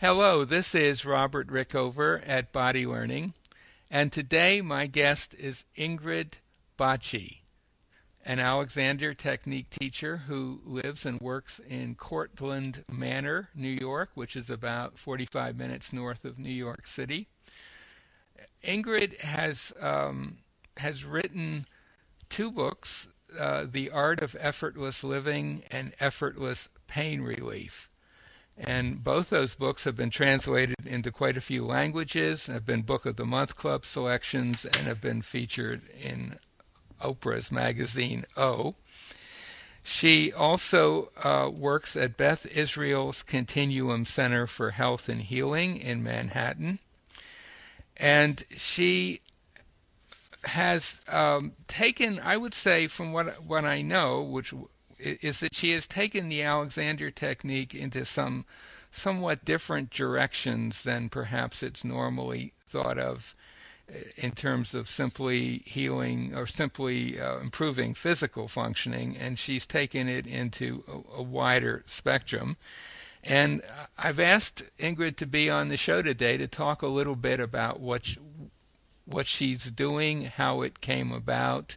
Hello, 0.00 0.46
this 0.46 0.74
is 0.74 1.04
Robert 1.04 1.48
Rickover 1.48 2.26
at 2.26 2.52
Body 2.52 2.86
Learning, 2.86 3.34
and 3.90 4.10
today 4.10 4.62
my 4.62 4.86
guest 4.86 5.34
is 5.34 5.66
Ingrid 5.76 6.38
Bacci, 6.78 7.40
an 8.24 8.40
Alexander 8.40 9.12
Technique 9.12 9.68
teacher 9.68 10.22
who 10.26 10.62
lives 10.64 11.04
and 11.04 11.20
works 11.20 11.58
in 11.58 11.96
Cortlandt 11.96 12.82
Manor, 12.90 13.50
New 13.54 13.68
York, 13.68 14.08
which 14.14 14.36
is 14.36 14.48
about 14.48 14.98
45 14.98 15.54
minutes 15.54 15.92
north 15.92 16.24
of 16.24 16.38
New 16.38 16.48
York 16.48 16.86
City. 16.86 17.28
Ingrid 18.64 19.20
has 19.20 19.70
um, 19.82 20.38
has 20.78 21.04
written 21.04 21.66
two 22.30 22.50
books, 22.50 23.10
uh, 23.38 23.66
"The 23.70 23.90
Art 23.90 24.22
of 24.22 24.34
Effortless 24.40 25.04
Living" 25.04 25.62
and 25.70 25.92
"Effortless 26.00 26.70
Pain 26.86 27.20
Relief." 27.20 27.89
And 28.62 29.02
both 29.02 29.30
those 29.30 29.54
books 29.54 29.84
have 29.84 29.96
been 29.96 30.10
translated 30.10 30.76
into 30.84 31.10
quite 31.10 31.38
a 31.38 31.40
few 31.40 31.64
languages, 31.64 32.46
have 32.46 32.66
been 32.66 32.82
Book 32.82 33.06
of 33.06 33.16
the 33.16 33.24
Month 33.24 33.56
Club 33.56 33.86
selections, 33.86 34.66
and 34.66 34.86
have 34.86 35.00
been 35.00 35.22
featured 35.22 35.82
in 35.98 36.38
Oprah's 37.00 37.50
magazine 37.50 38.26
O. 38.36 38.74
She 39.82 40.30
also 40.30 41.10
uh, 41.24 41.50
works 41.50 41.96
at 41.96 42.18
Beth 42.18 42.44
Israel's 42.46 43.22
Continuum 43.22 44.04
Center 44.04 44.46
for 44.46 44.72
Health 44.72 45.08
and 45.08 45.22
Healing 45.22 45.78
in 45.78 46.02
Manhattan. 46.02 46.80
And 47.96 48.44
she 48.54 49.20
has 50.44 51.00
um, 51.08 51.52
taken, 51.66 52.20
I 52.22 52.36
would 52.36 52.54
say, 52.54 52.86
from 52.88 53.12
what 53.12 53.42
what 53.44 53.64
I 53.64 53.80
know, 53.80 54.20
which 54.22 54.52
is 55.00 55.40
that 55.40 55.54
she 55.54 55.72
has 55.72 55.86
taken 55.86 56.28
the 56.28 56.42
Alexander 56.42 57.10
technique 57.10 57.74
into 57.74 58.04
some 58.04 58.44
somewhat 58.90 59.44
different 59.44 59.90
directions 59.90 60.82
than 60.82 61.08
perhaps 61.08 61.62
it's 61.62 61.84
normally 61.84 62.52
thought 62.66 62.98
of 62.98 63.34
uh, 63.88 63.98
in 64.16 64.32
terms 64.32 64.74
of 64.74 64.88
simply 64.88 65.62
healing 65.64 66.34
or 66.34 66.46
simply 66.46 67.20
uh, 67.20 67.38
improving 67.38 67.94
physical 67.94 68.48
functioning, 68.48 69.16
and 69.16 69.38
she's 69.38 69.66
taken 69.66 70.08
it 70.08 70.26
into 70.26 70.84
a, 70.88 71.20
a, 71.20 71.22
wider 71.22 71.84
spectrum. 71.86 72.56
And 73.22 73.62
I've 73.98 74.18
asked 74.18 74.62
Ingrid 74.78 75.16
to 75.16 75.26
be 75.26 75.50
on 75.50 75.68
the 75.68 75.76
show 75.76 76.02
today 76.02 76.36
to 76.38 76.48
talk 76.48 76.82
a 76.82 76.86
little 76.86 77.16
bit 77.16 77.38
about 77.38 77.78
what 77.78 78.06
she, 78.06 78.18
what 79.04 79.26
she's 79.26 79.70
doing, 79.70 80.24
how 80.24 80.62
it 80.62 80.80
came 80.80 81.12
about, 81.12 81.76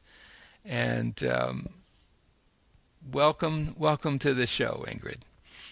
and 0.64 1.22
um, 1.24 1.70
welcome, 3.12 3.76
welcome 3.78 4.20
to 4.20 4.34
the 4.34 4.48
show, 4.48 4.86
Ingrid. 4.88 5.20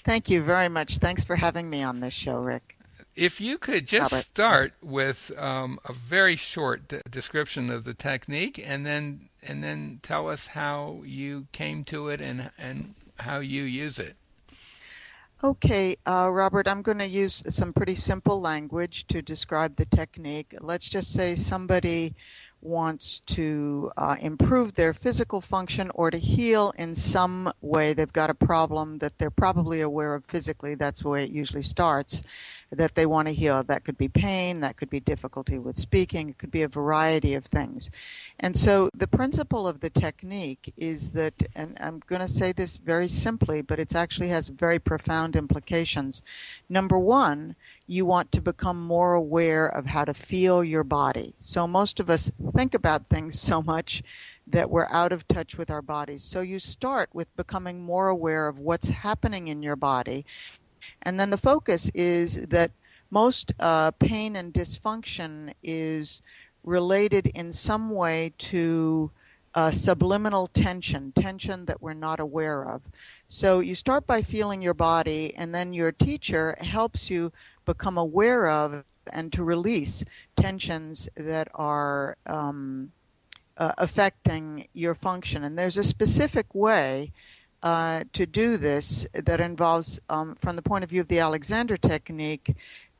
Thank 0.03 0.29
you 0.29 0.41
very 0.41 0.69
much. 0.69 0.97
Thanks 0.97 1.23
for 1.23 1.35
having 1.35 1.69
me 1.69 1.83
on 1.83 1.99
this 1.99 2.13
show, 2.13 2.37
Rick. 2.37 2.77
If 3.15 3.41
you 3.41 3.57
could 3.57 3.87
just 3.87 4.11
Robert. 4.13 4.23
start 4.23 4.73
with 4.81 5.31
um, 5.37 5.79
a 5.85 5.93
very 5.93 6.35
short 6.35 6.87
d- 6.87 7.01
description 7.09 7.69
of 7.69 7.83
the 7.83 7.93
technique, 7.93 8.59
and 8.63 8.85
then 8.85 9.29
and 9.43 9.63
then 9.63 9.99
tell 10.01 10.29
us 10.29 10.47
how 10.47 11.01
you 11.05 11.47
came 11.51 11.83
to 11.85 12.07
it 12.07 12.21
and 12.21 12.51
and 12.57 12.95
how 13.17 13.39
you 13.39 13.63
use 13.63 13.99
it. 13.99 14.15
Okay, 15.43 15.97
uh, 16.07 16.29
Robert, 16.31 16.67
I'm 16.67 16.83
going 16.83 16.99
to 16.99 17.07
use 17.07 17.43
some 17.49 17.73
pretty 17.73 17.95
simple 17.95 18.39
language 18.39 19.07
to 19.07 19.23
describe 19.23 19.75
the 19.75 19.85
technique. 19.85 20.53
Let's 20.61 20.87
just 20.87 21.11
say 21.13 21.35
somebody 21.35 22.13
wants 22.61 23.21
to 23.21 23.91
uh, 23.97 24.15
improve 24.19 24.75
their 24.75 24.93
physical 24.93 25.41
function 25.41 25.91
or 25.95 26.11
to 26.11 26.17
heal 26.17 26.73
in 26.77 26.95
some 26.95 27.51
way. 27.61 27.93
They've 27.93 28.11
got 28.11 28.29
a 28.29 28.35
problem 28.35 28.99
that 28.99 29.17
they're 29.17 29.29
probably 29.29 29.81
aware 29.81 30.15
of 30.15 30.25
physically. 30.25 30.75
That's 30.75 31.01
the 31.01 31.09
way 31.09 31.23
it 31.23 31.31
usually 31.31 31.63
starts. 31.63 32.23
That 32.73 32.95
they 32.95 33.05
want 33.05 33.27
to 33.27 33.33
heal. 33.33 33.61
That 33.63 33.83
could 33.83 33.97
be 33.97 34.07
pain. 34.07 34.61
That 34.61 34.77
could 34.77 34.89
be 34.89 35.01
difficulty 35.01 35.59
with 35.59 35.77
speaking. 35.77 36.29
It 36.29 36.37
could 36.37 36.51
be 36.51 36.61
a 36.61 36.69
variety 36.69 37.33
of 37.33 37.45
things. 37.45 37.91
And 38.39 38.55
so 38.55 38.89
the 38.95 39.07
principle 39.07 39.67
of 39.67 39.81
the 39.81 39.89
technique 39.89 40.73
is 40.77 41.11
that, 41.11 41.33
and 41.53 41.77
I'm 41.81 42.01
going 42.07 42.21
to 42.21 42.29
say 42.29 42.53
this 42.53 42.77
very 42.77 43.09
simply, 43.09 43.61
but 43.61 43.79
it 43.79 43.93
actually 43.93 44.29
has 44.29 44.47
very 44.47 44.79
profound 44.79 45.35
implications. 45.35 46.23
Number 46.69 46.97
one, 46.97 47.57
you 47.87 48.05
want 48.05 48.31
to 48.31 48.41
become 48.41 48.81
more 48.81 49.15
aware 49.15 49.67
of 49.67 49.85
how 49.85 50.05
to 50.05 50.13
feel 50.13 50.63
your 50.63 50.85
body. 50.85 51.33
So 51.41 51.67
most 51.67 51.99
of 51.99 52.09
us 52.09 52.31
think 52.55 52.73
about 52.73 53.09
things 53.09 53.37
so 53.37 53.61
much 53.61 54.01
that 54.47 54.69
we're 54.69 54.87
out 54.89 55.11
of 55.11 55.27
touch 55.27 55.57
with 55.57 55.69
our 55.69 55.81
bodies. 55.81 56.23
So 56.23 56.41
you 56.41 56.57
start 56.57 57.09
with 57.13 57.35
becoming 57.35 57.81
more 57.81 58.07
aware 58.07 58.47
of 58.47 58.59
what's 58.59 58.89
happening 58.89 59.49
in 59.49 59.61
your 59.61 59.75
body. 59.75 60.25
And 61.01 61.19
then 61.19 61.29
the 61.29 61.37
focus 61.37 61.89
is 61.93 62.35
that 62.47 62.71
most 63.09 63.53
uh, 63.59 63.91
pain 63.91 64.35
and 64.35 64.53
dysfunction 64.53 65.53
is 65.61 66.21
related 66.63 67.27
in 67.27 67.51
some 67.51 67.89
way 67.89 68.33
to 68.37 69.11
uh, 69.53 69.71
subliminal 69.71 70.47
tension, 70.47 71.11
tension 71.11 71.65
that 71.65 71.81
we're 71.81 71.93
not 71.93 72.19
aware 72.19 72.69
of. 72.69 72.81
So 73.27 73.59
you 73.59 73.75
start 73.75 74.07
by 74.07 74.21
feeling 74.21 74.61
your 74.61 74.73
body, 74.73 75.33
and 75.35 75.53
then 75.53 75.73
your 75.73 75.91
teacher 75.91 76.55
helps 76.61 77.09
you 77.09 77.31
become 77.65 77.97
aware 77.97 78.49
of 78.49 78.83
and 79.11 79.33
to 79.33 79.43
release 79.43 80.03
tensions 80.35 81.09
that 81.15 81.49
are 81.55 82.17
um, 82.25 82.91
uh, 83.57 83.73
affecting 83.77 84.67
your 84.73 84.93
function. 84.93 85.43
And 85.43 85.57
there's 85.57 85.77
a 85.77 85.83
specific 85.83 86.53
way 86.53 87.11
uh, 87.63 88.03
to 88.13 88.25
do 88.25 88.57
this 88.57 89.05
that 89.13 89.39
involves, 89.39 89.99
um, 90.09 90.35
from 90.35 90.55
the 90.55 90.61
point 90.61 90.83
of 90.83 90.89
view 90.89 91.01
of 91.01 91.07
the 91.07 91.19
Alexander 91.19 91.77
technique, 91.77 92.55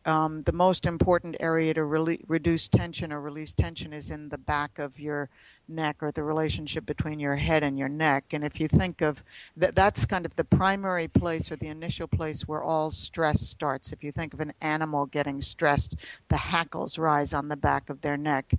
um, 0.06 0.42
the 0.44 0.52
most 0.52 0.86
important 0.86 1.36
area 1.40 1.74
to 1.74 1.84
re- 1.84 2.20
reduce 2.28 2.68
tension 2.68 3.12
or 3.12 3.22
release 3.22 3.54
tension 3.54 3.94
is 3.94 4.10
in 4.10 4.30
the 4.30 4.38
back 4.38 4.80
of 4.80 5.00
your 5.00 5.30
neck 5.68 5.98
or 6.02 6.12
the 6.12 6.24
relationship 6.24 6.86
between 6.86 7.20
your 7.20 7.36
head 7.36 7.64
and 7.64 7.78
your 7.78 7.88
neck. 7.88 8.26
And 8.32 8.44
if 8.44 8.60
you 8.60 8.68
think 8.68 9.02
of 9.02 9.24
that, 9.58 9.76
that's 9.76 10.06
kind 10.06 10.26
of 10.26 10.36
the 10.36 10.44
primary 10.44 11.08
place 11.08 11.52
or 11.52 11.56
the 11.56 11.68
initial 11.68 12.08
place 12.08 12.48
where 12.48 12.64
all 12.64 12.92
stress 12.92 13.42
starts. 13.42 13.92
If 13.92 14.04
you 14.04 14.12
think 14.12 14.34
of 14.34 14.42
an 14.42 14.54
animal 14.62 15.06
getting 15.06 15.42
stressed, 15.42 15.96
the 16.30 16.38
hackles 16.38 16.98
rise 16.98 17.34
on 17.34 17.48
the 17.48 17.56
back 17.56 17.90
of 17.90 18.02
their 18.02 18.18
neck. 18.18 18.54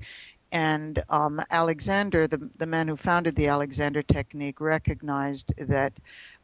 And 0.52 1.02
um, 1.08 1.40
Alexander, 1.50 2.26
the, 2.26 2.48
the 2.58 2.66
man 2.66 2.86
who 2.86 2.96
founded 2.96 3.34
the 3.34 3.46
Alexander 3.46 4.02
technique, 4.02 4.60
recognized 4.60 5.54
that 5.56 5.94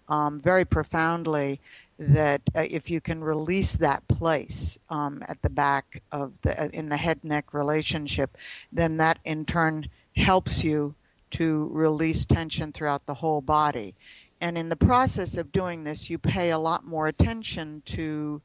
um, 0.08 0.40
very 0.40 0.64
profoundly 0.64 1.60
that 1.98 2.40
uh, 2.56 2.64
if 2.70 2.88
you 2.88 3.00
can 3.00 3.22
release 3.22 3.74
that 3.74 4.06
place 4.08 4.78
um, 4.88 5.22
at 5.28 5.40
the 5.42 5.50
back 5.50 6.00
of 6.10 6.40
the 6.42 6.60
uh, 6.60 6.68
in 6.72 6.88
the 6.88 6.96
head 6.96 7.22
neck 7.22 7.52
relationship, 7.52 8.36
then 8.72 8.96
that 8.96 9.18
in 9.24 9.44
turn 9.44 9.88
helps 10.16 10.64
you 10.64 10.94
to 11.30 11.68
release 11.72 12.24
tension 12.24 12.72
throughout 12.72 13.04
the 13.04 13.14
whole 13.14 13.42
body. 13.42 13.94
And 14.40 14.56
in 14.56 14.68
the 14.68 14.76
process 14.76 15.36
of 15.36 15.52
doing 15.52 15.84
this, 15.84 16.08
you 16.08 16.16
pay 16.16 16.50
a 16.50 16.58
lot 16.58 16.86
more 16.86 17.08
attention 17.08 17.82
to 17.86 18.40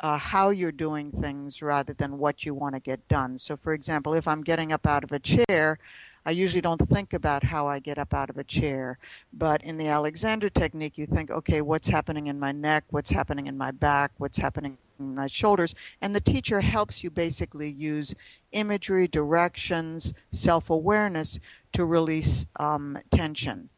uh, 0.00 0.16
how 0.16 0.50
you're 0.50 0.72
doing 0.72 1.12
things 1.12 1.62
rather 1.62 1.92
than 1.92 2.18
what 2.18 2.44
you 2.44 2.54
want 2.54 2.74
to 2.74 2.80
get 2.80 3.06
done. 3.08 3.36
So, 3.38 3.56
for 3.56 3.74
example, 3.74 4.14
if 4.14 4.26
I'm 4.26 4.42
getting 4.42 4.72
up 4.72 4.86
out 4.86 5.04
of 5.04 5.12
a 5.12 5.18
chair, 5.18 5.78
I 6.26 6.32
usually 6.32 6.60
don't 6.60 6.80
think 6.88 7.12
about 7.12 7.44
how 7.44 7.66
I 7.66 7.78
get 7.78 7.98
up 7.98 8.12
out 8.12 8.30
of 8.30 8.38
a 8.38 8.44
chair. 8.44 8.98
But 9.32 9.62
in 9.62 9.78
the 9.78 9.88
Alexander 9.88 10.48
technique, 10.50 10.98
you 10.98 11.06
think, 11.06 11.30
okay, 11.30 11.60
what's 11.60 11.88
happening 11.88 12.26
in 12.26 12.38
my 12.38 12.52
neck? 12.52 12.84
What's 12.90 13.10
happening 13.10 13.46
in 13.46 13.56
my 13.56 13.70
back? 13.70 14.12
What's 14.18 14.38
happening 14.38 14.76
in 14.98 15.14
my 15.14 15.26
shoulders? 15.26 15.74
And 16.00 16.14
the 16.14 16.20
teacher 16.20 16.60
helps 16.60 17.02
you 17.02 17.10
basically 17.10 17.70
use 17.70 18.14
imagery, 18.52 19.06
directions, 19.08 20.12
self 20.30 20.70
awareness 20.70 21.40
to 21.72 21.84
release 21.84 22.46
um, 22.56 22.98
tension. 23.10 23.68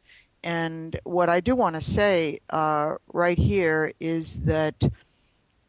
And 0.44 0.99
what 1.05 1.28
I 1.28 1.38
do 1.38 1.55
want 1.55 1.77
to 1.77 1.81
say 1.81 2.41
uh, 2.50 2.97
right 3.12 3.38
here 3.38 3.93
is 4.00 4.41
that 4.41 4.91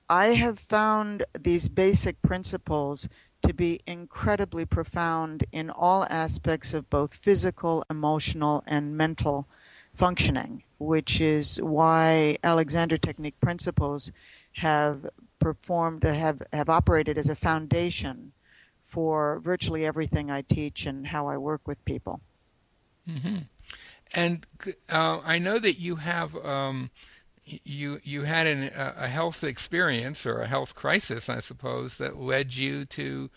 I 0.09 0.27
have 0.27 0.59
found 0.59 1.25
these 1.39 1.69
basic 1.69 2.21
principles 2.21 3.07
to 3.43 3.53
be 3.53 3.81
incredibly 3.85 4.65
profound 4.65 5.45
in 5.51 5.69
all 5.69 6.05
aspects 6.09 6.73
of 6.73 6.89
both 6.89 7.15
physical, 7.15 7.83
emotional, 7.89 8.63
and 8.67 8.97
mental 8.97 9.47
functioning, 9.93 10.63
which 10.79 11.21
is 11.21 11.61
why 11.61 12.37
Alexander 12.43 12.97
Technique 12.97 13.39
principles 13.39 14.11
have 14.53 15.09
performed, 15.39 16.03
have, 16.03 16.41
have 16.53 16.69
operated 16.69 17.17
as 17.17 17.29
a 17.29 17.35
foundation 17.35 18.31
for 18.87 19.39
virtually 19.39 19.85
everything 19.85 20.31
I 20.31 20.41
teach 20.41 20.85
and 20.85 21.07
how 21.07 21.27
I 21.27 21.37
work 21.37 21.67
with 21.67 21.83
people. 21.85 22.21
Mm-hmm. 23.09 23.37
And 24.13 24.45
uh, 24.89 25.19
I 25.23 25.39
know 25.39 25.59
that 25.59 25.79
you 25.79 25.95
have 25.95 26.35
um, 26.37 26.91
you 27.45 27.99
you 28.03 28.23
had 28.23 28.47
an, 28.47 28.71
a 28.75 29.07
health 29.07 29.43
experience 29.43 30.25
or 30.25 30.41
a 30.41 30.47
health 30.47 30.75
crisis, 30.75 31.29
I 31.29 31.39
suppose, 31.39 31.97
that 31.97 32.17
led 32.17 32.55
you 32.55 32.85
to 32.85 33.29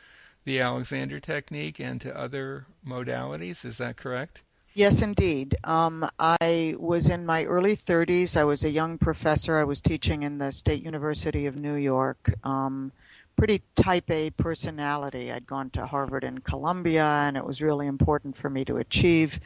the 0.44 0.60
Alexander 0.60 1.18
technique 1.18 1.80
and 1.80 2.00
to 2.00 2.16
other 2.16 2.66
modalities. 2.86 3.64
Is 3.64 3.78
that 3.78 3.96
correct? 3.96 4.42
Yes, 4.74 5.00
indeed. 5.00 5.56
Um, 5.64 6.06
I 6.18 6.74
was 6.78 7.08
in 7.08 7.24
my 7.24 7.44
early 7.44 7.76
30s. 7.76 8.36
I 8.36 8.44
was 8.44 8.62
a 8.62 8.70
young 8.70 8.98
professor. 8.98 9.56
I 9.56 9.64
was 9.64 9.80
teaching 9.80 10.22
in 10.22 10.36
the 10.36 10.52
State 10.52 10.82
University 10.82 11.46
of 11.46 11.56
New 11.56 11.76
York. 11.76 12.34
Um, 12.44 12.92
pretty 13.36 13.62
type 13.74 14.10
A 14.10 14.30
personality. 14.30 15.32
I'd 15.32 15.46
gone 15.46 15.70
to 15.70 15.86
Harvard 15.86 16.24
and 16.24 16.44
Columbia, 16.44 17.04
and 17.04 17.36
it 17.38 17.44
was 17.44 17.62
really 17.62 17.86
important 17.86 18.36
for 18.36 18.50
me 18.50 18.64
to 18.66 18.76
achieve. 18.76 19.40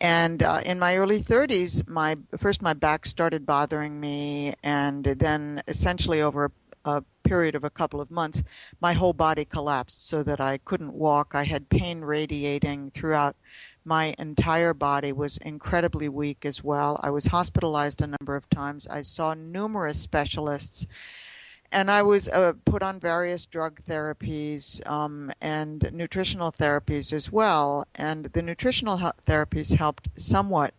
And 0.00 0.42
uh, 0.42 0.60
in 0.64 0.78
my 0.78 0.96
early 0.96 1.20
30s, 1.20 1.86
my 1.88 2.16
first 2.36 2.62
my 2.62 2.72
back 2.72 3.06
started 3.06 3.44
bothering 3.44 3.98
me, 3.98 4.54
and 4.62 5.04
then 5.04 5.62
essentially 5.66 6.22
over 6.22 6.46
a, 6.84 6.90
a 6.90 7.04
period 7.24 7.54
of 7.54 7.64
a 7.64 7.70
couple 7.70 8.00
of 8.00 8.10
months, 8.10 8.42
my 8.80 8.92
whole 8.92 9.12
body 9.12 9.44
collapsed 9.44 10.08
so 10.08 10.22
that 10.22 10.40
I 10.40 10.58
couldn't 10.58 10.92
walk. 10.92 11.32
I 11.34 11.44
had 11.44 11.68
pain 11.68 12.00
radiating 12.00 12.90
throughout 12.92 13.36
my 13.84 14.14
entire 14.18 14.74
body 14.74 15.12
was 15.12 15.38
incredibly 15.38 16.08
weak 16.08 16.44
as 16.44 16.62
well. 16.62 17.00
I 17.02 17.10
was 17.10 17.26
hospitalized 17.26 18.02
a 18.02 18.06
number 18.06 18.36
of 18.36 18.48
times. 18.50 18.86
I 18.86 19.00
saw 19.00 19.32
numerous 19.32 19.98
specialists 19.98 20.86
and 21.70 21.90
I 21.90 22.02
was 22.02 22.28
uh, 22.28 22.54
put 22.64 22.82
on 22.82 22.98
various 22.98 23.46
drug 23.46 23.80
therapies 23.88 24.86
um, 24.88 25.30
and 25.40 25.88
nutritional 25.92 26.50
therapies 26.50 27.12
as 27.12 27.30
well. 27.30 27.86
And 27.94 28.26
the 28.26 28.42
nutritional 28.42 28.98
therapies 29.26 29.74
helped 29.74 30.08
somewhat. 30.16 30.72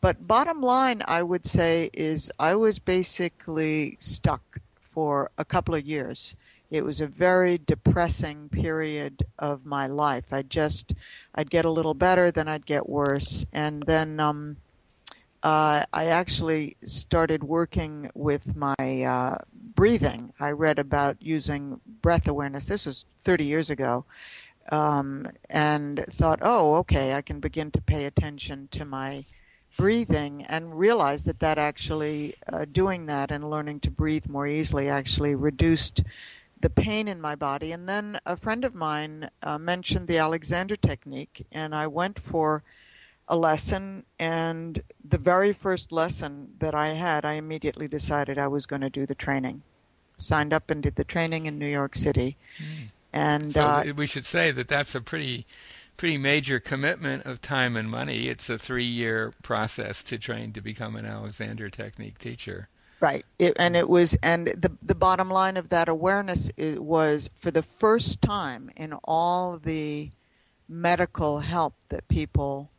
But 0.00 0.28
bottom 0.28 0.60
line, 0.60 1.02
I 1.06 1.22
would 1.22 1.44
say, 1.44 1.90
is 1.92 2.30
I 2.38 2.54
was 2.54 2.78
basically 2.78 3.96
stuck 4.00 4.60
for 4.80 5.30
a 5.38 5.44
couple 5.44 5.74
of 5.74 5.84
years. 5.84 6.36
It 6.70 6.84
was 6.84 7.00
a 7.00 7.06
very 7.06 7.58
depressing 7.58 8.48
period 8.50 9.26
of 9.38 9.66
my 9.66 9.86
life. 9.86 10.26
I 10.30 10.42
just, 10.42 10.94
I'd 11.34 11.50
get 11.50 11.64
a 11.64 11.70
little 11.70 11.94
better, 11.94 12.30
then 12.30 12.46
I'd 12.46 12.66
get 12.66 12.88
worse. 12.88 13.44
And 13.52 13.82
then, 13.84 14.20
um, 14.20 14.56
uh, 15.42 15.84
I 15.92 16.06
actually 16.06 16.76
started 16.84 17.44
working 17.44 18.10
with 18.14 18.56
my 18.56 18.74
uh, 18.78 19.38
breathing. 19.74 20.32
I 20.40 20.50
read 20.50 20.78
about 20.78 21.16
using 21.20 21.80
breath 22.02 22.26
awareness. 22.26 22.66
This 22.66 22.86
was 22.86 23.04
30 23.24 23.44
years 23.44 23.70
ago. 23.70 24.04
Um, 24.70 25.28
and 25.48 26.04
thought, 26.12 26.40
oh, 26.42 26.74
okay, 26.76 27.14
I 27.14 27.22
can 27.22 27.40
begin 27.40 27.70
to 27.70 27.80
pay 27.80 28.04
attention 28.04 28.68
to 28.72 28.84
my 28.84 29.20
breathing 29.78 30.42
and 30.42 30.78
realize 30.78 31.24
that 31.24 31.38
that 31.38 31.56
actually, 31.56 32.34
uh, 32.52 32.66
doing 32.70 33.06
that 33.06 33.30
and 33.30 33.48
learning 33.48 33.80
to 33.80 33.90
breathe 33.90 34.28
more 34.28 34.46
easily 34.46 34.88
actually 34.88 35.34
reduced 35.34 36.02
the 36.60 36.68
pain 36.68 37.08
in 37.08 37.20
my 37.20 37.34
body. 37.34 37.72
And 37.72 37.88
then 37.88 38.18
a 38.26 38.36
friend 38.36 38.64
of 38.64 38.74
mine 38.74 39.30
uh, 39.42 39.56
mentioned 39.56 40.08
the 40.08 40.18
Alexander 40.18 40.76
technique, 40.76 41.46
and 41.52 41.74
I 41.74 41.86
went 41.86 42.18
for 42.18 42.62
a 43.28 43.36
lesson 43.36 44.04
and 44.18 44.82
the 45.06 45.18
very 45.18 45.52
first 45.52 45.92
lesson 45.92 46.54
that 46.58 46.74
I 46.74 46.94
had, 46.94 47.24
I 47.24 47.34
immediately 47.34 47.86
decided 47.86 48.38
I 48.38 48.48
was 48.48 48.66
going 48.66 48.82
to 48.82 48.90
do 48.90 49.06
the 49.06 49.14
training. 49.14 49.62
Signed 50.16 50.52
up 50.52 50.70
and 50.70 50.82
did 50.82 50.96
the 50.96 51.04
training 51.04 51.46
in 51.46 51.58
New 51.58 51.68
York 51.68 51.94
City. 51.94 52.36
Mm. 52.58 52.90
And 53.12 53.52
so 53.52 53.62
uh, 53.62 53.84
we 53.94 54.06
should 54.06 54.24
say 54.24 54.50
that 54.50 54.68
that's 54.68 54.94
a 54.94 55.00
pretty 55.00 55.46
pretty 55.96 56.18
major 56.18 56.60
commitment 56.60 57.26
of 57.26 57.40
time 57.40 57.76
and 57.76 57.90
money. 57.90 58.28
It's 58.28 58.48
a 58.48 58.54
3-year 58.54 59.32
process 59.42 60.04
to 60.04 60.16
train 60.16 60.52
to 60.52 60.60
become 60.60 60.94
an 60.94 61.04
Alexander 61.04 61.68
technique 61.70 62.18
teacher. 62.18 62.68
Right. 63.00 63.26
It, 63.38 63.54
and 63.58 63.76
it 63.76 63.88
was 63.88 64.16
and 64.22 64.48
the 64.48 64.72
the 64.82 64.94
bottom 64.94 65.30
line 65.30 65.56
of 65.56 65.68
that 65.68 65.88
awareness 65.88 66.50
was 66.58 67.30
for 67.36 67.50
the 67.50 67.62
first 67.62 68.20
time 68.20 68.70
in 68.76 68.92
all 69.04 69.58
the 69.58 70.10
medical 70.68 71.40
help 71.40 71.74
that 71.90 72.08
people 72.08 72.70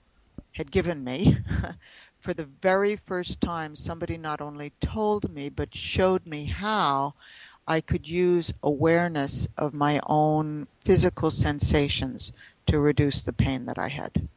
had 0.60 0.72
given 0.72 1.06
me, 1.06 1.38
for 2.20 2.34
the 2.34 2.44
very 2.44 2.98
first 2.98 3.40
time, 3.40 3.78
somebody 3.78 4.18
not 4.18 4.42
only 4.42 4.74
told 4.82 5.34
me, 5.34 5.48
but 5.48 5.74
showed 5.74 6.26
me 6.26 6.44
how 6.46 7.14
I 7.66 7.80
could 7.80 8.10
use 8.10 8.52
awareness 8.62 9.48
of 9.58 9.74
my 9.74 10.02
own 10.06 10.68
physical 10.84 11.32
sensations 11.32 12.34
to 12.68 12.78
reduce 12.78 13.22
the 13.22 13.32
pain 13.32 13.68
that 13.68 13.80
I 13.80 13.88
had. 13.88 14.28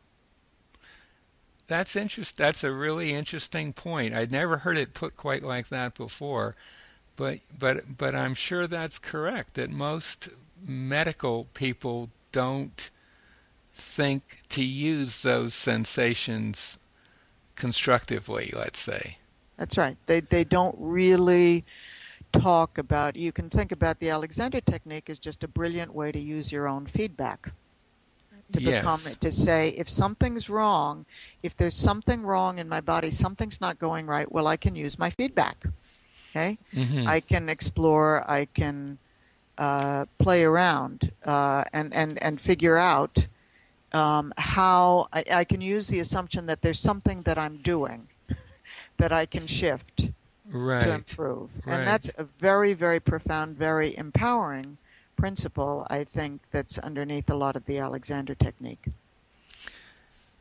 That's 1.66 1.96
interest. 1.96 2.36
That's 2.36 2.62
a 2.62 2.70
really 2.70 3.12
interesting 3.12 3.72
point. 3.72 4.14
I'd 4.14 4.30
never 4.30 4.58
heard 4.58 4.78
it 4.78 4.94
put 4.94 5.16
quite 5.16 5.42
like 5.42 5.70
that 5.70 5.96
before, 5.96 6.54
but 7.16 7.40
but 7.58 7.98
but 7.98 8.14
I'm 8.14 8.34
sure 8.34 8.68
that's 8.68 8.98
correct. 9.00 9.54
That 9.54 9.70
most 9.70 10.28
medical 10.64 11.46
people 11.54 12.10
don't 12.30 12.90
think 13.72 14.42
to 14.50 14.64
use 14.64 15.22
those 15.22 15.54
sensations 15.54 16.78
constructively, 17.56 18.52
let's 18.54 18.78
say. 18.78 19.18
That's 19.56 19.78
right. 19.78 19.96
They 20.06 20.20
they 20.20 20.44
don't 20.44 20.74
really 20.78 21.64
talk 22.32 22.78
about 22.78 23.14
you 23.14 23.32
can 23.32 23.50
think 23.50 23.72
about 23.72 24.00
the 24.00 24.10
Alexander 24.10 24.60
technique 24.60 25.10
as 25.10 25.18
just 25.18 25.44
a 25.44 25.48
brilliant 25.48 25.94
way 25.94 26.10
to 26.10 26.18
use 26.18 26.50
your 26.50 26.66
own 26.66 26.86
feedback. 26.86 27.50
To 28.54 28.60
yes. 28.60 28.80
become 28.80 29.00
to 29.20 29.32
say 29.32 29.70
if 29.70 29.88
something's 29.88 30.50
wrong, 30.50 31.06
if 31.42 31.56
there's 31.56 31.76
something 31.76 32.22
wrong 32.22 32.58
in 32.58 32.68
my 32.68 32.80
body, 32.80 33.10
something's 33.10 33.60
not 33.60 33.78
going 33.78 34.06
right, 34.06 34.30
well 34.30 34.46
I 34.46 34.56
can 34.56 34.74
use 34.74 34.98
my 34.98 35.10
feedback. 35.10 35.64
Okay? 36.30 36.58
Mm-hmm. 36.74 37.06
I 37.06 37.20
can 37.20 37.48
explore, 37.48 38.28
I 38.30 38.46
can 38.46 38.98
uh, 39.58 40.06
play 40.18 40.44
around 40.44 41.12
uh, 41.24 41.64
and, 41.72 41.94
and, 41.94 42.22
and 42.22 42.40
figure 42.40 42.78
out 42.78 43.26
um, 43.92 44.32
how 44.38 45.08
I, 45.12 45.24
I, 45.30 45.44
can 45.44 45.60
use 45.60 45.86
the 45.86 46.00
assumption 46.00 46.46
that 46.46 46.62
there's 46.62 46.80
something 46.80 47.22
that 47.22 47.38
I'm 47.38 47.58
doing 47.58 48.08
that 48.96 49.12
I 49.12 49.26
can 49.26 49.46
shift 49.46 50.10
right. 50.50 50.82
to 50.82 50.92
improve. 50.92 51.50
Right. 51.64 51.78
And 51.78 51.86
that's 51.86 52.10
a 52.16 52.24
very, 52.38 52.72
very 52.72 53.00
profound, 53.00 53.56
very 53.56 53.96
empowering 53.96 54.78
principle, 55.16 55.86
I 55.90 56.04
think, 56.04 56.40
that's 56.50 56.78
underneath 56.78 57.30
a 57.30 57.34
lot 57.34 57.56
of 57.56 57.64
the 57.66 57.78
Alexander 57.78 58.34
technique. 58.34 58.86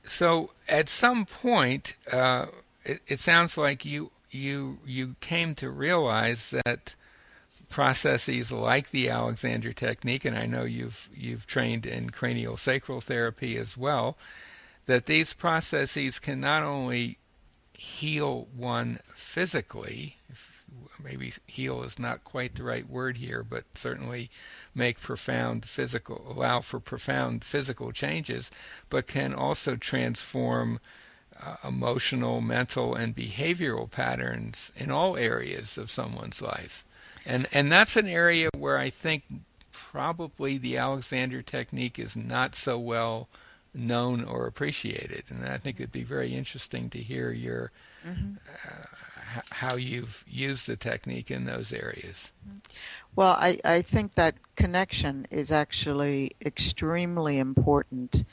So 0.03 0.51
at 0.67 0.89
some 0.89 1.25
point, 1.25 1.95
uh, 2.11 2.47
it, 2.83 3.01
it 3.07 3.19
sounds 3.19 3.57
like 3.57 3.85
you 3.85 4.11
you 4.31 4.79
you 4.85 5.15
came 5.19 5.53
to 5.55 5.69
realize 5.69 6.55
that 6.65 6.95
processes 7.71 8.51
like 8.51 8.91
the 8.91 9.09
Alexander 9.09 9.73
technique, 9.73 10.25
and 10.25 10.37
I 10.37 10.45
know 10.45 10.63
you've 10.63 11.09
you've 11.15 11.47
trained 11.47 11.85
in 11.85 12.11
cranial 12.11 12.57
sacral 12.57 13.01
therapy 13.01 13.57
as 13.57 13.75
well, 13.75 14.17
that 14.85 15.07
these 15.07 15.33
processes 15.33 16.19
can 16.19 16.39
not 16.39 16.61
only 16.61 17.17
heal 17.73 18.47
one 18.55 18.99
physically, 19.15 20.17
maybe 21.03 21.33
heal 21.47 21.81
is 21.81 21.97
not 21.97 22.23
quite 22.23 22.55
the 22.55 22.63
right 22.63 22.87
word 22.87 23.17
here, 23.17 23.43
but 23.43 23.63
certainly 23.73 24.29
make 24.75 24.99
profound 24.99 25.65
physical, 25.65 26.23
allow 26.29 26.61
for 26.61 26.79
profound 26.79 27.43
physical 27.43 27.91
changes, 27.91 28.51
but 28.89 29.07
can 29.07 29.33
also 29.33 29.75
transform 29.75 30.79
uh, 31.41 31.55
emotional, 31.67 32.41
mental, 32.41 32.93
and 32.93 33.15
behavioral 33.15 33.89
patterns 33.89 34.71
in 34.75 34.91
all 34.91 35.17
areas 35.17 35.77
of 35.77 35.89
someone's 35.89 36.41
life. 36.41 36.85
And 37.25 37.47
and 37.51 37.71
that's 37.71 37.95
an 37.95 38.07
area 38.07 38.49
where 38.57 38.77
I 38.77 38.89
think 38.89 39.23
probably 39.71 40.57
the 40.57 40.77
Alexander 40.77 41.41
technique 41.41 41.99
is 41.99 42.15
not 42.15 42.55
so 42.55 42.79
well 42.79 43.27
known 43.73 44.23
or 44.23 44.47
appreciated. 44.47 45.25
And 45.29 45.45
I 45.45 45.57
think 45.57 45.79
it'd 45.79 45.91
be 45.91 46.03
very 46.03 46.33
interesting 46.33 46.89
to 46.89 46.99
hear 46.99 47.31
your 47.31 47.71
mm-hmm. 48.05 48.35
uh, 48.65 49.41
how 49.51 49.75
you've 49.75 50.23
used 50.27 50.67
the 50.67 50.75
technique 50.75 51.31
in 51.31 51.45
those 51.45 51.71
areas. 51.71 52.31
Well, 53.15 53.35
I, 53.39 53.59
I 53.63 53.81
think 53.81 54.15
that 54.15 54.35
connection 54.55 55.27
is 55.31 55.51
actually 55.51 56.31
extremely 56.43 57.37
important. 57.37 58.23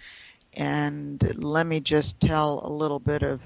And 0.55 1.35
let 1.37 1.67
me 1.67 1.81
just 1.81 2.21
tell 2.21 2.61
a 2.65 2.71
little 2.71 2.99
bit 2.99 3.23
of 3.23 3.41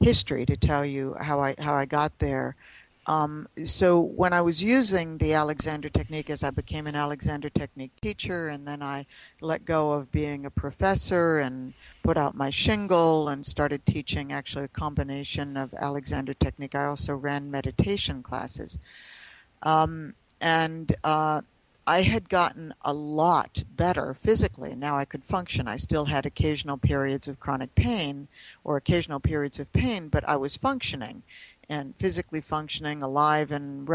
history 0.00 0.44
to 0.46 0.56
tell 0.56 0.84
you 0.84 1.14
how 1.20 1.40
I 1.40 1.54
how 1.58 1.74
I 1.74 1.86
got 1.86 2.18
there. 2.18 2.56
Um, 3.06 3.48
so 3.64 4.00
when 4.00 4.32
I 4.32 4.42
was 4.42 4.62
using 4.62 5.18
the 5.18 5.32
Alexander 5.32 5.88
technique 5.88 6.30
as 6.30 6.44
I 6.44 6.50
became 6.50 6.86
an 6.86 6.94
Alexander 6.94 7.50
technique 7.50 7.90
teacher 8.00 8.48
and 8.48 8.66
then 8.66 8.80
I 8.80 9.06
let 9.40 9.64
go 9.64 9.92
of 9.92 10.12
being 10.12 10.46
a 10.46 10.50
professor 10.50 11.40
and 11.40 11.74
put 12.04 12.16
out 12.16 12.36
my 12.36 12.50
shingle 12.50 13.28
and 13.28 13.44
started 13.44 13.84
teaching 13.86 14.32
actually 14.32 14.66
a 14.66 14.68
combination 14.68 15.56
of 15.56 15.74
Alexander 15.74 16.32
technique. 16.34 16.76
I 16.76 16.84
also 16.84 17.16
ran 17.16 17.50
meditation 17.50 18.22
classes. 18.22 18.78
Um, 19.64 20.14
and 20.40 20.94
uh, 21.02 21.42
I 21.86 22.02
had 22.02 22.28
gotten 22.28 22.72
a 22.82 22.92
lot 22.92 23.64
better 23.74 24.14
physically. 24.14 24.76
Now 24.76 24.96
I 24.96 25.04
could 25.04 25.24
function. 25.24 25.66
I 25.66 25.76
still 25.76 26.04
had 26.04 26.24
occasional 26.24 26.76
periods 26.76 27.26
of 27.26 27.40
chronic 27.40 27.74
pain 27.74 28.28
or 28.62 28.76
occasional 28.76 29.18
periods 29.18 29.58
of 29.58 29.72
pain, 29.72 30.08
but 30.08 30.28
I 30.28 30.36
was 30.36 30.56
functioning 30.56 31.24
and 31.68 31.94
physically 31.96 32.40
functioning, 32.40 33.02
alive, 33.02 33.50
and 33.50 33.88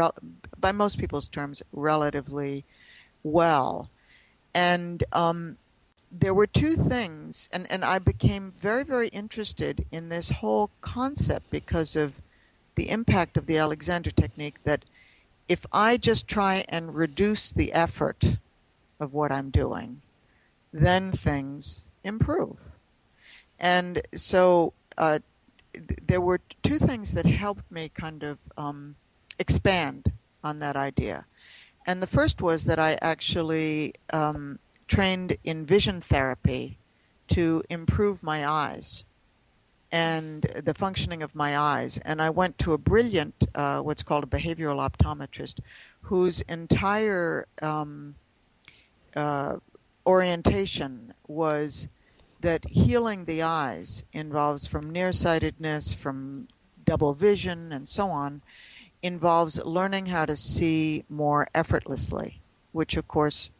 by 0.58 0.72
most 0.72 0.98
people's 0.98 1.28
terms, 1.28 1.62
relatively 1.72 2.64
well. 3.22 3.90
And 4.54 5.04
um, 5.12 5.58
there 6.10 6.34
were 6.34 6.46
two 6.46 6.76
things, 6.76 7.48
and, 7.52 7.70
and 7.70 7.84
I 7.84 7.98
became 7.98 8.52
very, 8.58 8.84
very 8.84 9.08
interested 9.08 9.86
in 9.92 10.08
this 10.08 10.30
whole 10.30 10.70
concept 10.80 11.50
because 11.50 11.94
of 11.94 12.14
the 12.74 12.90
impact 12.90 13.36
of 13.36 13.46
the 13.46 13.58
Alexander 13.58 14.10
technique 14.10 14.56
that 14.64 14.84
if 15.48 15.66
I 15.72 15.96
just 15.96 16.28
try 16.28 16.64
and 16.68 16.94
reduce 16.94 17.50
the 17.50 17.72
effort 17.72 18.38
of 19.00 19.12
what 19.14 19.32
I'm 19.32 19.50
doing, 19.50 20.00
then 20.72 21.12
things 21.12 21.90
improve. 22.04 22.58
And 23.58 24.02
so 24.14 24.72
uh, 24.96 25.20
there 26.06 26.20
were 26.20 26.40
two 26.62 26.78
things 26.78 27.12
that 27.14 27.26
helped 27.26 27.70
me 27.70 27.90
kind 27.94 28.22
of 28.22 28.38
um, 28.56 28.96
expand 29.38 30.12
on 30.42 30.58
that 30.60 30.76
idea. 30.76 31.26
And 31.86 32.02
the 32.02 32.06
first 32.06 32.42
was 32.42 32.64
that 32.64 32.78
I 32.78 32.98
actually 33.00 33.94
um, 34.12 34.58
trained 34.86 35.36
in 35.44 35.64
vision 35.64 36.00
therapy 36.00 36.78
to 37.28 37.62
improve 37.70 38.22
my 38.22 38.48
eyes 38.48 39.04
and 39.90 40.42
the 40.64 40.74
functioning 40.74 41.22
of 41.22 41.34
my 41.34 41.58
eyes. 41.58 41.98
And 42.04 42.20
I 42.20 42.30
went 42.30 42.58
to 42.58 42.72
a 42.74 42.78
brilliant, 42.78 43.34
uh, 43.54 43.80
what's 43.80 44.02
called 44.02 44.24
a 44.24 44.26
behavioral 44.26 44.86
optometrist, 44.86 45.60
whose 46.02 46.42
entire 46.42 47.46
um, 47.62 48.14
uh, 49.16 49.56
orientation 50.06 51.14
was 51.26 51.88
that 52.40 52.68
healing 52.68 53.24
the 53.24 53.42
eyes 53.42 54.04
involves 54.12 54.66
from 54.66 54.90
nearsightedness, 54.90 55.92
from 55.92 56.48
double 56.84 57.12
vision, 57.12 57.72
and 57.72 57.88
so 57.88 58.08
on, 58.08 58.42
involves 59.02 59.58
learning 59.64 60.06
how 60.06 60.24
to 60.24 60.36
see 60.36 61.04
more 61.08 61.48
effortlessly, 61.54 62.40
which, 62.72 62.96
of 62.96 63.06
course, 63.08 63.50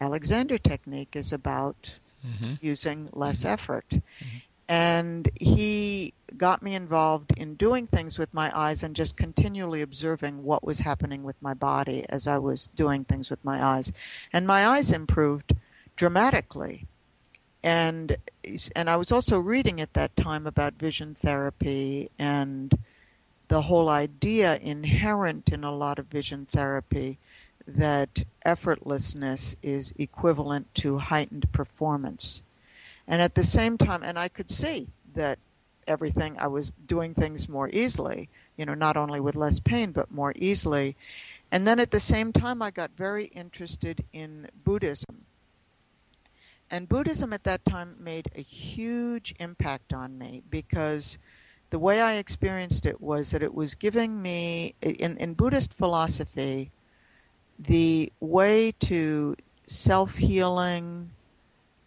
Alexander 0.00 0.58
technique 0.58 1.14
is 1.14 1.32
about 1.32 1.98
mm-hmm. 2.26 2.54
using 2.60 3.08
less 3.12 3.40
mm-hmm. 3.40 3.48
effort. 3.48 3.88
Mm-hmm. 3.88 4.38
And 4.66 5.30
he 5.34 6.14
got 6.36 6.62
me 6.62 6.74
involved 6.74 7.32
in 7.36 7.54
doing 7.54 7.86
things 7.86 8.18
with 8.18 8.32
my 8.32 8.50
eyes 8.58 8.82
and 8.82 8.96
just 8.96 9.16
continually 9.16 9.82
observing 9.82 10.42
what 10.42 10.64
was 10.64 10.80
happening 10.80 11.22
with 11.22 11.36
my 11.42 11.52
body 11.52 12.06
as 12.08 12.26
I 12.26 12.38
was 12.38 12.70
doing 12.74 13.04
things 13.04 13.28
with 13.28 13.44
my 13.44 13.62
eyes. 13.62 13.92
And 14.32 14.46
my 14.46 14.66
eyes 14.66 14.90
improved 14.90 15.54
dramatically. 15.96 16.86
And 17.64 18.18
and 18.76 18.90
I 18.90 18.96
was 18.96 19.10
also 19.10 19.38
reading 19.38 19.80
at 19.80 19.94
that 19.94 20.14
time 20.16 20.46
about 20.46 20.74
vision 20.74 21.16
therapy 21.24 22.10
and 22.18 22.78
the 23.48 23.62
whole 23.62 23.88
idea 23.88 24.58
inherent 24.58 25.48
in 25.48 25.64
a 25.64 25.74
lot 25.74 25.98
of 25.98 26.04
vision 26.06 26.46
therapy 26.52 27.16
that 27.66 28.24
effortlessness 28.44 29.56
is 29.62 29.94
equivalent 29.96 30.74
to 30.74 30.98
heightened 30.98 31.50
performance. 31.52 32.42
And 33.08 33.22
at 33.22 33.34
the 33.34 33.42
same 33.42 33.78
time, 33.78 34.02
and 34.02 34.18
I 34.18 34.28
could 34.28 34.50
see 34.50 34.88
that 35.14 35.38
everything, 35.86 36.36
I 36.38 36.48
was 36.48 36.70
doing 36.86 37.14
things 37.14 37.48
more 37.48 37.70
easily, 37.70 38.28
you 38.58 38.66
know, 38.66 38.74
not 38.74 38.98
only 38.98 39.20
with 39.20 39.36
less 39.36 39.58
pain, 39.58 39.90
but 39.92 40.10
more 40.10 40.34
easily. 40.36 40.96
And 41.50 41.66
then 41.66 41.80
at 41.80 41.92
the 41.92 42.00
same 42.00 42.30
time, 42.30 42.60
I 42.60 42.70
got 42.70 42.90
very 42.96 43.26
interested 43.26 44.04
in 44.12 44.48
Buddhism. 44.64 45.23
And 46.74 46.88
Buddhism 46.88 47.32
at 47.32 47.44
that 47.44 47.64
time 47.64 47.94
made 48.00 48.32
a 48.34 48.40
huge 48.40 49.32
impact 49.38 49.92
on 49.92 50.18
me 50.18 50.42
because 50.50 51.18
the 51.70 51.78
way 51.78 52.00
I 52.00 52.14
experienced 52.14 52.84
it 52.84 53.00
was 53.00 53.30
that 53.30 53.44
it 53.44 53.54
was 53.54 53.76
giving 53.76 54.20
me, 54.20 54.74
in, 54.82 55.16
in 55.18 55.34
Buddhist 55.34 55.72
philosophy, 55.72 56.72
the 57.60 58.10
way 58.18 58.72
to 58.80 59.36
self 59.66 60.16
healing, 60.16 61.12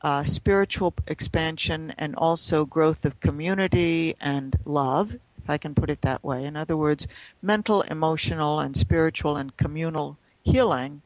uh, 0.03 0.23
spiritual 0.23 0.93
expansion, 1.05 1.93
and 1.97 2.15
also 2.15 2.63
growth 2.63 3.03
of 3.03 3.19
community 3.19 4.15
and 4.21 4.55
love, 4.63 5.15
if 5.37 5.49
I 5.49 5.57
can 5.57 5.75
put 5.75 5.89
it 5.89 6.01
that 6.03 6.23
way. 6.23 6.45
In 6.45 6.55
other 6.55 6.77
words, 6.77 7.09
mental, 7.41 7.81
emotional, 7.81 8.61
and 8.61 8.73
spiritual 8.73 9.35
and 9.35 9.57
communal 9.57 10.17
healing 10.43 11.01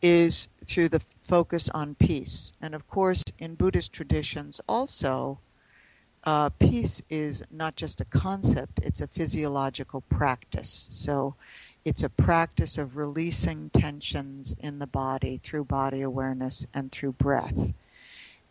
is 0.00 0.48
through 0.64 0.88
the 0.88 1.02
focus 1.26 1.68
on 1.70 1.94
peace. 1.94 2.52
And 2.60 2.74
of 2.74 2.88
course, 2.88 3.22
in 3.38 3.54
Buddhist 3.54 3.92
traditions, 3.92 4.60
also, 4.68 5.38
uh, 6.24 6.48
peace 6.50 7.02
is 7.10 7.42
not 7.50 7.76
just 7.76 8.00
a 8.00 8.06
concept, 8.06 8.80
it's 8.82 9.00
a 9.00 9.06
physiological 9.06 10.02
practice. 10.02 10.88
So 10.90 11.34
it's 11.84 12.02
a 12.02 12.08
practice 12.08 12.78
of 12.78 12.96
releasing 12.96 13.70
tensions 13.70 14.56
in 14.58 14.78
the 14.78 14.86
body 14.86 15.38
through 15.42 15.64
body 15.64 16.00
awareness 16.00 16.66
and 16.72 16.90
through 16.90 17.12
breath. 17.12 17.72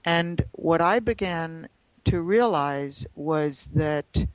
And 0.05 0.43
what 0.51 0.81
I 0.81 0.99
began 0.99 1.67
to 2.05 2.21
realize 2.21 3.07
was 3.15 3.69
that 3.73 4.27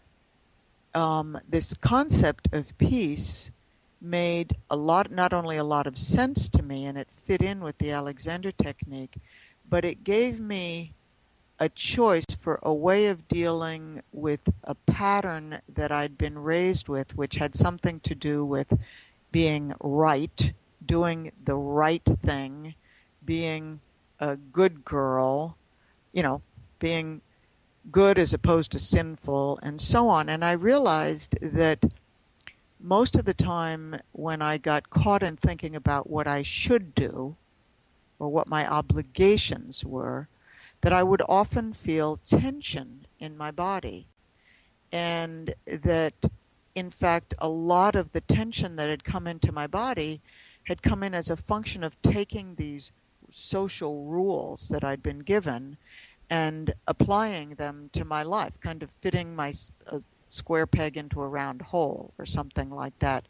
um, 0.94 1.38
this 1.48 1.74
concept 1.74 2.48
of 2.52 2.76
peace 2.78 3.50
made 4.00 4.56
a 4.70 4.76
lot, 4.76 5.10
not 5.10 5.32
only 5.32 5.56
a 5.56 5.64
lot 5.64 5.86
of 5.86 5.98
sense 5.98 6.48
to 6.48 6.62
me, 6.62 6.84
and 6.86 6.96
it 6.96 7.08
fit 7.26 7.42
in 7.42 7.60
with 7.60 7.78
the 7.78 7.90
Alexander 7.90 8.52
technique, 8.52 9.16
but 9.68 9.84
it 9.84 10.04
gave 10.04 10.40
me 10.40 10.92
a 11.60 11.68
choice 11.68 12.26
for 12.40 12.60
a 12.62 12.72
way 12.72 13.06
of 13.06 13.26
dealing 13.28 14.00
with 14.12 14.48
a 14.64 14.74
pattern 14.74 15.60
that 15.68 15.90
I'd 15.90 16.16
been 16.16 16.38
raised 16.38 16.88
with, 16.88 17.16
which 17.16 17.36
had 17.36 17.56
something 17.56 18.00
to 18.00 18.14
do 18.14 18.44
with 18.44 18.72
being 19.32 19.74
right, 19.80 20.52
doing 20.86 21.32
the 21.44 21.56
right 21.56 22.04
thing, 22.24 22.74
being 23.24 23.80
a 24.20 24.36
good 24.36 24.84
girl, 24.84 25.56
you 26.12 26.22
know, 26.22 26.40
being 26.78 27.20
good 27.90 28.18
as 28.18 28.32
opposed 28.32 28.70
to 28.72 28.78
sinful, 28.78 29.58
and 29.62 29.80
so 29.80 30.08
on. 30.08 30.28
And 30.28 30.44
I 30.44 30.52
realized 30.52 31.36
that 31.40 31.84
most 32.80 33.16
of 33.16 33.24
the 33.24 33.34
time 33.34 34.00
when 34.12 34.40
I 34.40 34.58
got 34.58 34.90
caught 34.90 35.22
in 35.22 35.36
thinking 35.36 35.74
about 35.74 36.08
what 36.08 36.26
I 36.26 36.42
should 36.42 36.94
do 36.94 37.36
or 38.18 38.28
what 38.28 38.48
my 38.48 38.66
obligations 38.66 39.84
were, 39.84 40.28
that 40.80 40.92
I 40.92 41.02
would 41.02 41.22
often 41.28 41.72
feel 41.72 42.18
tension 42.18 43.06
in 43.18 43.36
my 43.36 43.50
body. 43.50 44.06
And 44.92 45.54
that, 45.66 46.14
in 46.74 46.90
fact, 46.90 47.34
a 47.38 47.48
lot 47.48 47.94
of 47.94 48.12
the 48.12 48.20
tension 48.22 48.76
that 48.76 48.88
had 48.88 49.04
come 49.04 49.26
into 49.26 49.52
my 49.52 49.66
body 49.66 50.20
had 50.64 50.82
come 50.82 51.02
in 51.02 51.14
as 51.14 51.30
a 51.30 51.36
function 51.36 51.82
of 51.82 52.00
taking 52.02 52.54
these 52.54 52.92
social 53.30 54.04
rules 54.04 54.68
that 54.68 54.84
I'd 54.84 55.02
been 55.02 55.20
given 55.20 55.76
and 56.30 56.74
applying 56.86 57.54
them 57.54 57.90
to 57.92 58.04
my 58.04 58.22
life, 58.22 58.52
kind 58.60 58.82
of 58.82 58.90
fitting 59.00 59.34
my 59.34 59.52
uh, 59.90 59.98
square 60.30 60.66
peg 60.66 60.96
into 60.96 61.20
a 61.20 61.28
round 61.28 61.62
hole 61.62 62.12
or 62.18 62.26
something 62.26 62.70
like 62.70 62.98
that. 62.98 63.26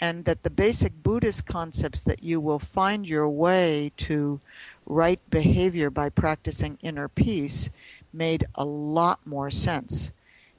And 0.00 0.24
that 0.24 0.42
the 0.42 0.50
basic 0.50 1.02
Buddhist 1.02 1.44
concepts 1.44 2.02
that 2.04 2.22
you 2.22 2.40
will 2.40 2.58
find 2.58 3.06
your 3.06 3.28
way 3.28 3.92
to 3.98 4.40
right 4.86 5.20
behavior 5.30 5.90
by 5.90 6.08
practicing 6.08 6.78
inner 6.82 7.08
peace 7.08 7.70
made 8.12 8.46
a 8.54 8.64
lot 8.64 9.20
more 9.26 9.50
sense. 9.50 10.12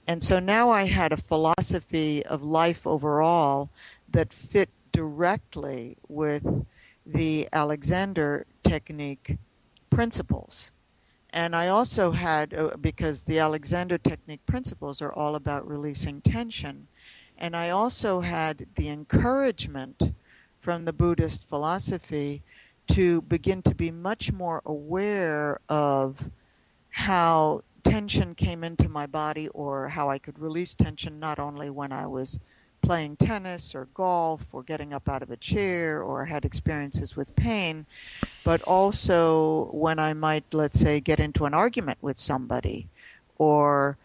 And 0.08 0.24
so 0.24 0.40
now 0.40 0.70
I 0.70 0.86
had 0.86 1.12
a 1.12 1.18
philosophy 1.18 2.26
of 2.26 2.44
life 2.44 2.86
overall 2.86 3.70
that 4.10 4.34
fit 4.34 4.70
directly 4.92 5.98
with 6.08 6.66
the 7.06 7.48
Alexander 7.54 8.46
technique 8.64 9.38
principles. 9.90 10.72
And 11.34 11.56
I 11.56 11.68
also 11.68 12.12
had, 12.12 12.54
uh, 12.54 12.76
because 12.80 13.24
the 13.24 13.40
Alexander 13.40 13.98
technique 13.98 14.46
principles 14.46 15.02
are 15.02 15.14
all 15.14 15.36
about 15.36 15.68
releasing 15.68 16.22
tension, 16.22 16.88
and 17.38 17.56
I 17.56 17.70
also 17.70 18.22
had 18.22 18.68
the 18.76 18.90
encouragement 18.90 20.14
from 20.60 20.86
the 20.86 20.94
Buddhist 20.94 21.48
philosophy 21.48 22.44
to 22.90 23.22
begin 23.24 23.62
to 23.64 23.74
be 23.74 23.92
much 23.92 24.32
more 24.32 24.62
aware 24.66 25.60
of 25.70 26.30
how 26.90 27.64
tension 27.84 28.36
came 28.36 28.64
into 28.64 28.90
my 28.90 29.08
body 29.08 29.48
or 29.50 29.88
how 29.88 30.10
I 30.10 30.20
could 30.20 30.38
release 30.38 30.76
tension 30.76 31.20
not 31.20 31.40
only 31.40 31.70
when 31.70 31.92
I 31.92 32.06
was 32.06 32.40
playing 32.82 33.16
tennis 33.18 33.76
or 33.76 33.88
golf 33.94 34.46
or 34.52 34.64
getting 34.64 34.94
up 34.94 35.08
out 35.08 35.22
of 35.24 35.32
a 35.32 35.38
chair 35.38 36.02
or 36.02 36.26
had 36.26 36.46
experiences 36.46 37.16
with 37.16 37.36
pain, 37.36 37.86
but 38.44 38.62
also 38.64 39.70
when 39.72 40.00
I 40.00 40.14
might, 40.14 40.44
let's 40.54 40.80
say, 40.80 41.00
get 41.00 41.20
into 41.20 41.46
an 41.46 41.54
argument 41.54 42.00
with 42.02 42.18
somebody 42.18 42.88
or 43.38 43.98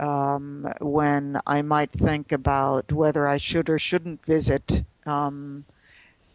um, 0.00 0.68
when 0.80 1.40
I 1.46 1.62
might 1.62 1.90
think 1.92 2.32
about 2.32 2.90
whether 2.92 3.28
I 3.28 3.36
should 3.36 3.70
or 3.70 3.78
shouldn't 3.78 4.24
visit, 4.24 4.84
um, 5.06 5.64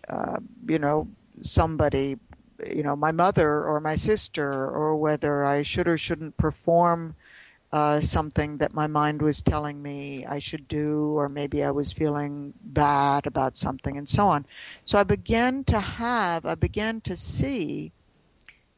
uh, 0.07 0.39
you 0.67 0.79
know, 0.79 1.07
somebody, 1.41 2.17
you 2.69 2.83
know, 2.83 2.95
my 2.95 3.11
mother 3.11 3.63
or 3.63 3.79
my 3.79 3.95
sister, 3.95 4.49
or 4.49 4.95
whether 4.95 5.45
I 5.45 5.61
should 5.61 5.87
or 5.87 5.97
shouldn't 5.97 6.37
perform 6.37 7.15
uh, 7.71 8.01
something 8.01 8.57
that 8.57 8.73
my 8.73 8.87
mind 8.87 9.21
was 9.21 9.41
telling 9.41 9.81
me 9.81 10.25
I 10.25 10.39
should 10.39 10.67
do, 10.67 11.13
or 11.15 11.29
maybe 11.29 11.63
I 11.63 11.71
was 11.71 11.93
feeling 11.93 12.53
bad 12.63 13.27
about 13.27 13.55
something, 13.55 13.97
and 13.97 14.09
so 14.09 14.25
on. 14.27 14.45
So 14.85 14.97
I 14.97 15.03
began 15.03 15.63
to 15.65 15.79
have, 15.79 16.45
I 16.45 16.55
began 16.55 17.01
to 17.01 17.15
see 17.15 17.91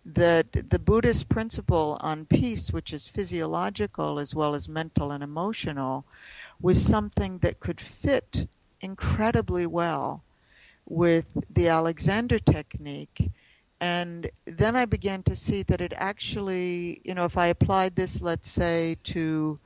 that 0.03 0.51
the 0.69 0.79
Buddhist 0.79 1.29
principle 1.29 1.97
on 2.01 2.25
peace, 2.25 2.71
which 2.71 2.91
is 2.91 3.07
physiological 3.07 4.19
as 4.19 4.35
well 4.35 4.55
as 4.55 4.67
mental 4.67 5.11
and 5.11 5.23
emotional, 5.23 6.05
was 6.59 6.83
something 6.83 7.37
that 7.39 7.59
could 7.59 7.79
fit 7.79 8.47
incredibly 8.81 9.65
well 9.65 10.23
with 10.85 11.27
the 11.49 11.67
Alexander 11.67 12.39
technique. 12.39 13.29
And 13.81 14.29
then 14.45 14.75
I 14.75 14.85
began 14.85 15.23
to 15.23 15.35
see 15.35 15.63
that 15.63 15.81
it 15.81 15.91
actually, 15.95 17.01
you 17.03 17.15
know, 17.15 17.25
if 17.25 17.35
I 17.35 17.47
applied 17.47 17.95
this, 17.95 18.21
let's 18.21 18.49
say, 18.49 18.97
to 19.05 19.59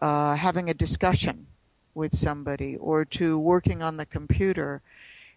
uh, 0.00 0.34
having 0.34 0.68
a 0.68 0.74
discussion 0.74 1.46
with 1.94 2.16
somebody 2.16 2.76
or 2.76 3.04
to 3.04 3.38
working 3.38 3.80
on 3.80 3.96
the 3.96 4.06
computer, 4.06 4.82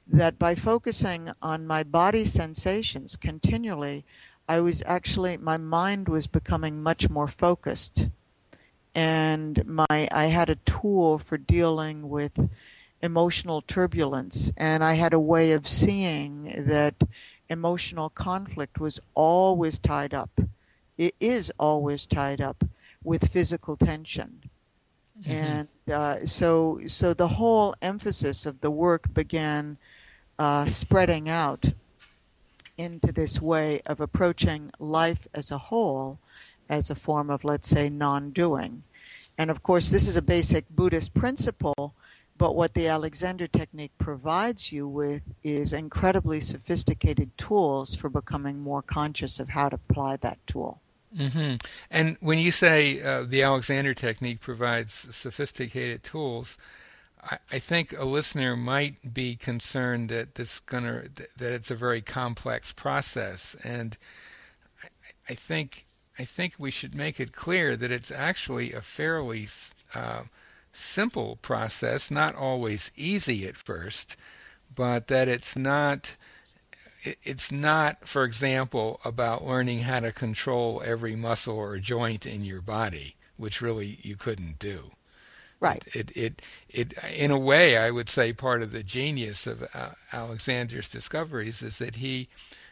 that 0.08 0.40
by 0.40 0.56
focusing 0.56 1.30
on 1.44 1.68
my 1.68 1.84
body 1.84 2.26
sensations 2.26 3.16
continually, 3.16 4.04
I 4.50 4.62
was 4.62 4.82
actually, 4.88 5.38
my 5.38 5.58
mind 5.58 6.10
was 6.10 6.26
becoming 6.26 6.82
much 6.82 7.12
more 7.12 7.28
focused. 7.28 8.08
And 8.96 9.64
my, 9.68 10.08
I 10.12 10.26
had 10.26 10.50
a 10.50 10.56
tool 10.56 11.20
for 11.20 11.38
dealing 11.38 12.10
with 12.10 12.50
emotional 13.04 13.62
turbulence. 13.62 14.52
And 14.58 14.84
I 14.84 14.94
had 14.94 15.14
a 15.14 15.20
way 15.20 15.52
of 15.52 15.68
seeing 15.68 16.66
that 16.68 16.96
emotional 17.50 18.10
conflict 18.10 18.80
was 18.80 19.00
always 19.16 19.80
tied 19.80 20.14
up. 20.14 20.30
It 20.98 21.16
is 21.20 21.52
always 21.60 22.06
tied 22.06 22.42
up 22.42 22.64
with 23.04 23.32
physical 23.32 23.78
tension. 23.78 24.42
Mm-hmm. 25.22 25.32
And 25.32 25.68
uh, 25.92 26.26
so, 26.26 26.82
so 26.88 27.14
the 27.14 27.28
whole 27.28 27.76
emphasis 27.82 28.46
of 28.46 28.62
the 28.62 28.72
work 28.72 29.14
began 29.14 29.78
uh, 30.38 30.66
spreading 30.68 31.30
out 31.30 31.72
into 32.78 33.12
this 33.12 33.42
way 33.42 33.82
of 33.86 34.00
approaching 34.02 34.72
life 34.80 35.28
as 35.34 35.50
a 35.50 35.58
whole 35.58 36.20
as 36.70 36.90
a 36.90 36.96
form 36.96 37.30
of, 37.30 37.44
let's 37.44 37.70
say, 37.70 37.90
non 37.90 38.32
doing. 38.32 38.84
And 39.38 39.50
of 39.50 39.64
course, 39.64 39.92
this 39.92 40.08
is 40.08 40.18
a 40.18 40.22
basic 40.22 40.66
Buddhist 40.70 41.14
principle, 41.14 41.94
but 42.38 42.56
what 42.56 42.74
the 42.74 42.88
Alexander 42.88 43.48
technique 43.48 43.92
provides 43.98 44.72
you 44.72 44.88
with 44.88 45.22
is 45.44 45.74
incredibly 45.74 46.40
sophisticated 46.40 47.36
tools 47.38 47.96
for 47.96 48.10
becoming 48.10 48.60
more 48.60 48.82
conscious 48.82 49.40
of 49.40 49.50
how 49.50 49.70
to 49.70 49.76
apply 49.76 50.18
that 50.18 50.38
tool. 50.48 50.82
Mm-hmm. 51.16 51.56
And 51.90 52.18
when 52.20 52.38
you 52.38 52.52
say 52.52 53.02
uh, 53.02 53.24
the 53.24 53.42
Alexander 53.42 53.94
technique 53.94 54.42
provides 54.42 54.94
sophisticated 55.16 56.04
tools, 56.04 56.58
I, 57.24 57.38
I 57.54 57.60
think 57.60 57.98
a 57.98 58.06
listener 58.06 58.56
might 58.56 59.14
be 59.14 59.36
concerned 59.36 60.10
that 60.10 60.36
this 60.36 60.60
gonna 60.60 61.04
that 61.38 61.54
it's 61.54 61.72
a 61.72 61.76
very 61.76 62.02
complex 62.02 62.72
process, 62.72 63.56
and 63.64 63.98
I, 64.84 64.88
I 65.30 65.36
think 65.36 65.86
I 66.20 66.26
think 66.26 66.56
we 66.60 66.72
should 66.72 66.94
make 66.94 67.20
it 67.20 67.32
clear 67.32 67.78
that 67.78 67.92
it's 67.92 68.12
actually 68.12 68.74
a 68.74 68.82
fairly 68.82 69.48
uh, 69.96 70.24
simple 70.78 71.38
process, 71.42 72.12
not 72.12 72.36
always 72.36 72.92
easy 72.96 73.48
at 73.48 73.58
first, 73.58 74.16
but 74.74 75.08
that 75.08 75.28
it's 75.28 75.56
not 75.56 76.16
it's 77.24 77.52
not, 77.52 78.08
for 78.08 78.24
example, 78.24 79.00
about 79.06 79.46
learning 79.46 79.82
how 79.82 80.00
to 80.02 80.12
control 80.12 80.82
every 80.86 81.16
muscle 81.16 81.56
or 81.56 81.78
joint 81.78 82.26
in 82.26 82.44
your 82.44 82.62
body, 82.62 83.16
which 83.38 83.62
really 83.62 84.00
you 84.02 84.16
couldn't 84.16 84.60
do. 84.60 84.92
Right. 85.60 85.84
It, 85.94 86.12
it, 86.16 86.42
it, 86.70 86.94
it, 86.94 86.94
in 87.16 87.32
a 87.32 87.40
way, 87.40 87.78
I 87.78 87.92
would 87.92 88.10
say 88.10 88.34
part 88.34 88.62
of 88.62 88.72
the 88.72 88.84
genius 88.84 89.48
of 89.48 89.64
uh, 89.74 89.90
Alexander's 90.12 90.90
discoveries 90.90 91.64
is 91.64 91.80
that 91.80 91.96
he 91.96 92.28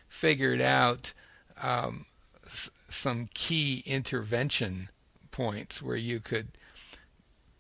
figured 0.08 0.62
out 0.62 1.14
um, 1.62 2.06
s- 2.46 2.70
some 2.90 3.30
key 3.34 3.84
intervention 3.86 4.90
points 5.32 5.82
where 5.82 5.96
you 5.96 6.20
could 6.20 6.50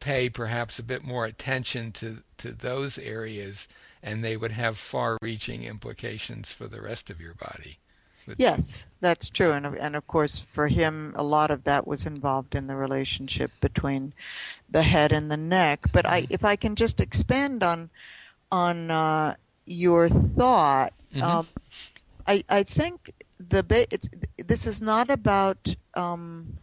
pay 0.05 0.29
perhaps 0.29 0.77
a 0.77 0.83
bit 0.83 1.03
more 1.03 1.25
attention 1.25 1.91
to, 1.91 2.21
to 2.37 2.51
those 2.51 2.99
areas 2.99 3.67
and 4.03 4.23
they 4.23 4.37
would 4.37 4.51
have 4.51 4.77
far 4.77 5.17
reaching 5.19 5.63
implications 5.63 6.53
for 6.53 6.67
the 6.67 6.79
rest 6.79 7.09
of 7.09 7.19
your 7.19 7.33
body. 7.33 7.79
Yes, 8.37 8.85
that's 9.01 9.29
true, 9.29 9.51
and 9.51 9.65
and 9.65 9.95
of 9.95 10.07
course 10.07 10.39
for 10.39 10.67
him, 10.67 11.13
a 11.15 11.23
lot 11.23 11.51
of 11.51 11.63
that 11.65 11.85
was 11.85 12.07
involved 12.07 12.55
in 12.55 12.65
the 12.65 12.75
relationship 12.75 13.51
between 13.61 14.13
the 14.67 14.81
head 14.81 15.11
and 15.11 15.29
the 15.29 15.37
neck. 15.37 15.87
But 15.91 16.07
I, 16.07 16.25
if 16.31 16.43
I 16.43 16.55
can 16.55 16.75
just 16.75 17.01
expand 17.01 17.63
on 17.63 17.91
on 18.51 18.89
uh, 18.89 19.35
your 19.67 20.09
thought, 20.09 20.93
mm-hmm. 21.13 21.23
um, 21.23 21.47
I 22.25 22.43
I 22.49 22.63
think 22.63 23.11
the 23.39 23.61
ba- 23.61 23.93
it's, 23.93 24.09
this 24.43 24.65
is 24.65 24.81
not 24.81 25.11
about 25.11 25.75
um, 25.93 26.57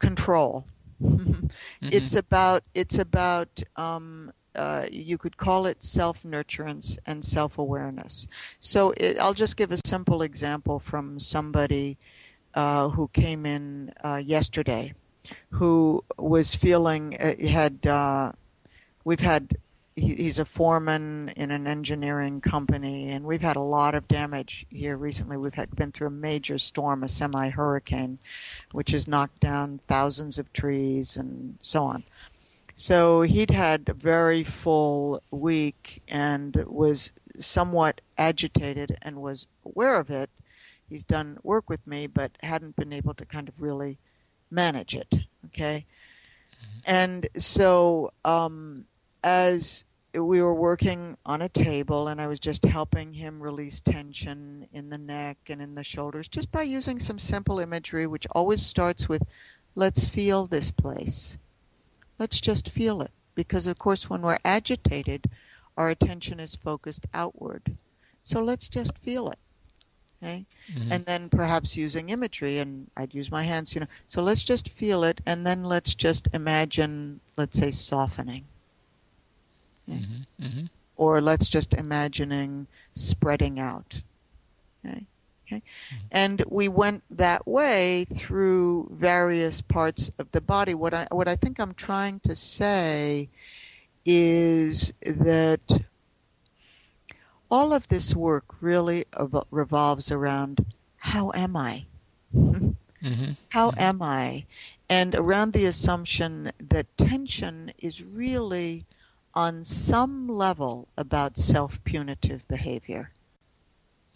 control. 0.00 0.66
mm-hmm. 1.02 1.46
It's 1.82 2.14
about 2.16 2.62
it's 2.74 2.98
about 2.98 3.62
um, 3.76 4.32
uh, 4.54 4.86
you 4.90 5.18
could 5.18 5.36
call 5.36 5.66
it 5.66 5.82
self 5.82 6.22
nurturance 6.22 6.98
and 7.06 7.24
self 7.24 7.58
awareness. 7.58 8.26
So 8.60 8.92
it, 8.96 9.18
I'll 9.18 9.34
just 9.34 9.56
give 9.56 9.72
a 9.72 9.78
simple 9.86 10.22
example 10.22 10.78
from 10.78 11.18
somebody 11.18 11.98
uh, 12.54 12.88
who 12.88 13.08
came 13.08 13.46
in 13.46 13.92
uh, 14.04 14.16
yesterday 14.24 14.94
who 15.50 16.04
was 16.18 16.54
feeling, 16.54 17.16
uh, 17.20 17.34
had, 17.46 17.86
uh, 17.86 18.32
we've 19.04 19.20
had, 19.20 19.56
he, 20.00 20.14
he's 20.14 20.38
a 20.38 20.44
foreman 20.44 21.28
in 21.36 21.50
an 21.50 21.66
engineering 21.66 22.40
company, 22.40 23.10
and 23.10 23.24
we've 23.24 23.42
had 23.42 23.56
a 23.56 23.60
lot 23.60 23.94
of 23.94 24.08
damage 24.08 24.66
here 24.70 24.96
recently. 24.96 25.36
We've 25.36 25.54
had, 25.54 25.74
been 25.76 25.92
through 25.92 26.08
a 26.08 26.10
major 26.10 26.58
storm, 26.58 27.04
a 27.04 27.08
semi 27.08 27.50
hurricane, 27.50 28.18
which 28.72 28.92
has 28.92 29.06
knocked 29.06 29.40
down 29.40 29.80
thousands 29.88 30.38
of 30.38 30.52
trees 30.52 31.16
and 31.16 31.58
so 31.60 31.84
on. 31.84 32.04
So 32.76 33.22
he'd 33.22 33.50
had 33.50 33.88
a 33.88 33.94
very 33.94 34.42
full 34.42 35.22
week 35.30 36.02
and 36.08 36.56
was 36.66 37.12
somewhat 37.38 38.00
agitated 38.16 38.96
and 39.02 39.16
was 39.16 39.46
aware 39.66 40.00
of 40.00 40.10
it. 40.10 40.30
He's 40.88 41.04
done 41.04 41.38
work 41.42 41.68
with 41.68 41.86
me, 41.86 42.06
but 42.06 42.32
hadn't 42.42 42.76
been 42.76 42.92
able 42.92 43.14
to 43.14 43.26
kind 43.26 43.48
of 43.48 43.60
really 43.60 43.98
manage 44.50 44.96
it. 44.96 45.14
Okay. 45.46 45.84
Mm-hmm. 46.54 46.78
And 46.86 47.28
so, 47.36 48.12
um, 48.24 48.86
as 49.22 49.84
we 50.14 50.42
were 50.42 50.54
working 50.54 51.16
on 51.24 51.42
a 51.42 51.48
table 51.48 52.08
and 52.08 52.20
I 52.20 52.26
was 52.26 52.40
just 52.40 52.64
helping 52.64 53.12
him 53.12 53.40
release 53.40 53.80
tension 53.80 54.66
in 54.72 54.90
the 54.90 54.98
neck 54.98 55.38
and 55.48 55.62
in 55.62 55.74
the 55.74 55.84
shoulders 55.84 56.28
just 56.28 56.50
by 56.50 56.62
using 56.62 56.98
some 56.98 57.18
simple 57.18 57.60
imagery, 57.60 58.06
which 58.06 58.26
always 58.32 58.64
starts 58.64 59.08
with, 59.08 59.22
let's 59.74 60.04
feel 60.04 60.46
this 60.46 60.70
place. 60.70 61.38
Let's 62.18 62.40
just 62.40 62.68
feel 62.68 63.00
it. 63.02 63.10
Because, 63.34 63.66
of 63.66 63.78
course, 63.78 64.10
when 64.10 64.22
we're 64.22 64.38
agitated, 64.44 65.30
our 65.76 65.88
attention 65.88 66.40
is 66.40 66.54
focused 66.56 67.06
outward. 67.14 67.76
So 68.22 68.42
let's 68.42 68.68
just 68.68 68.98
feel 68.98 69.30
it. 69.30 69.38
Okay? 70.22 70.44
Mm-hmm. 70.74 70.92
And 70.92 71.06
then 71.06 71.28
perhaps 71.30 71.76
using 71.76 72.10
imagery, 72.10 72.58
and 72.58 72.90
I'd 72.96 73.14
use 73.14 73.30
my 73.30 73.44
hands, 73.44 73.74
you 73.74 73.80
know. 73.80 73.86
So 74.06 74.20
let's 74.20 74.42
just 74.42 74.68
feel 74.68 75.04
it, 75.04 75.20
and 75.24 75.46
then 75.46 75.64
let's 75.64 75.94
just 75.94 76.28
imagine, 76.34 77.20
let's 77.36 77.58
say, 77.58 77.70
softening. 77.70 78.44
Mm-hmm. 79.94 80.44
Mm-hmm. 80.44 80.64
Or 80.96 81.20
let's 81.20 81.48
just 81.48 81.74
imagining 81.74 82.66
spreading 82.94 83.58
out. 83.58 84.02
Okay? 84.84 85.06
Okay? 85.46 85.56
Mm-hmm. 85.56 86.06
And 86.10 86.44
we 86.48 86.68
went 86.68 87.02
that 87.10 87.46
way 87.46 88.06
through 88.14 88.90
various 88.92 89.60
parts 89.60 90.10
of 90.18 90.30
the 90.32 90.40
body. 90.40 90.74
What 90.74 90.94
I, 90.94 91.06
what 91.10 91.28
I 91.28 91.36
think 91.36 91.58
I'm 91.58 91.74
trying 91.74 92.20
to 92.20 92.36
say 92.36 93.28
is 94.04 94.92
that 95.02 95.82
all 97.50 97.72
of 97.72 97.88
this 97.88 98.14
work 98.14 98.44
really 98.60 99.06
revolves 99.50 100.10
around 100.10 100.64
how 100.96 101.32
am 101.34 101.56
I? 101.56 101.86
mm-hmm. 102.36 103.32
How 103.48 103.70
mm-hmm. 103.70 103.80
am 103.80 104.02
I? 104.02 104.44
And 104.88 105.14
around 105.14 105.52
the 105.52 105.66
assumption 105.66 106.52
that 106.58 106.86
tension 106.96 107.72
is 107.78 108.02
really 108.02 108.84
on 109.34 109.64
some 109.64 110.28
level 110.28 110.88
about 110.96 111.36
self 111.36 111.82
punitive 111.84 112.46
behavior. 112.48 113.10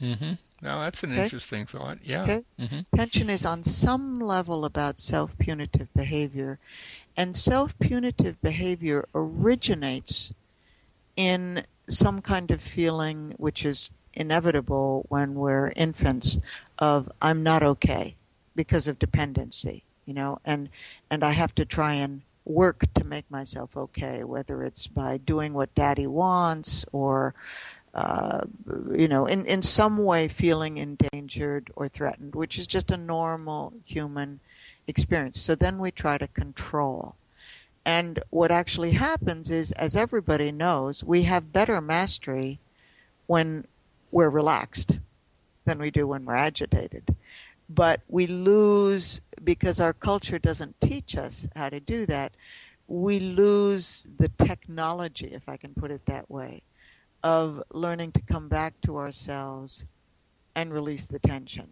Mm-hmm. 0.00 0.32
No, 0.62 0.80
that's 0.80 1.02
an 1.02 1.12
okay? 1.12 1.22
interesting 1.22 1.66
thought. 1.66 1.98
Yeah. 2.02 2.22
Okay? 2.22 2.44
Mm-hmm. 2.58 2.96
Tension 2.96 3.30
is 3.30 3.44
on 3.44 3.64
some 3.64 4.16
level 4.16 4.64
about 4.64 4.98
self 4.98 5.36
punitive 5.38 5.92
behavior, 5.94 6.58
and 7.16 7.36
self 7.36 7.78
punitive 7.78 8.40
behavior 8.42 9.06
originates 9.14 10.32
in 11.16 11.64
some 11.88 12.20
kind 12.22 12.50
of 12.50 12.62
feeling 12.62 13.34
which 13.36 13.64
is 13.64 13.90
inevitable 14.14 15.04
when 15.08 15.34
we're 15.34 15.72
infants 15.76 16.38
of 16.78 17.10
I'm 17.20 17.42
not 17.42 17.62
okay 17.62 18.16
because 18.56 18.88
of 18.88 18.98
dependency, 18.98 19.84
you 20.06 20.14
know, 20.14 20.38
and 20.44 20.68
and 21.10 21.22
I 21.22 21.30
have 21.30 21.54
to 21.56 21.64
try 21.64 21.94
and 21.94 22.22
work 22.44 22.84
to 22.94 23.04
make 23.04 23.30
myself 23.30 23.76
okay, 23.76 24.24
whether 24.24 24.62
it's 24.62 24.86
by 24.86 25.16
doing 25.16 25.54
what 25.54 25.74
daddy 25.74 26.06
wants 26.06 26.84
or 26.92 27.34
uh, 27.94 28.40
you 28.92 29.06
know, 29.06 29.26
in, 29.26 29.46
in 29.46 29.62
some 29.62 29.98
way 29.98 30.26
feeling 30.26 30.78
endangered 30.78 31.70
or 31.76 31.88
threatened, 31.88 32.34
which 32.34 32.58
is 32.58 32.66
just 32.66 32.90
a 32.90 32.96
normal 32.96 33.72
human 33.84 34.40
experience. 34.88 35.40
So 35.40 35.54
then 35.54 35.78
we 35.78 35.92
try 35.92 36.18
to 36.18 36.26
control. 36.26 37.14
And 37.84 38.18
what 38.30 38.50
actually 38.50 38.92
happens 38.92 39.50
is, 39.50 39.70
as 39.72 39.94
everybody 39.94 40.50
knows, 40.50 41.04
we 41.04 41.22
have 41.22 41.52
better 41.52 41.80
mastery 41.80 42.58
when 43.26 43.66
we're 44.10 44.30
relaxed 44.30 44.98
than 45.64 45.78
we 45.78 45.90
do 45.90 46.06
when 46.06 46.24
we're 46.24 46.34
agitated. 46.34 47.14
But 47.68 48.00
we 48.08 48.26
lose, 48.26 49.20
because 49.42 49.80
our 49.80 49.92
culture 49.92 50.38
doesn't 50.38 50.80
teach 50.80 51.16
us 51.16 51.48
how 51.56 51.70
to 51.70 51.80
do 51.80 52.06
that, 52.06 52.32
we 52.86 53.18
lose 53.20 54.06
the 54.18 54.28
technology, 54.28 55.30
if 55.32 55.48
I 55.48 55.56
can 55.56 55.72
put 55.74 55.90
it 55.90 56.04
that 56.06 56.30
way, 56.30 56.62
of 57.22 57.62
learning 57.72 58.12
to 58.12 58.20
come 58.20 58.48
back 58.48 58.74
to 58.82 58.98
ourselves 58.98 59.86
and 60.54 60.72
release 60.72 61.06
the 61.06 61.18
tension. 61.18 61.68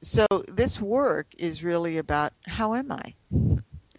So 0.00 0.26
this 0.46 0.80
work 0.80 1.26
is 1.38 1.64
really 1.64 1.96
about 1.96 2.32
how 2.46 2.74
am 2.74 2.92
I? 2.92 3.14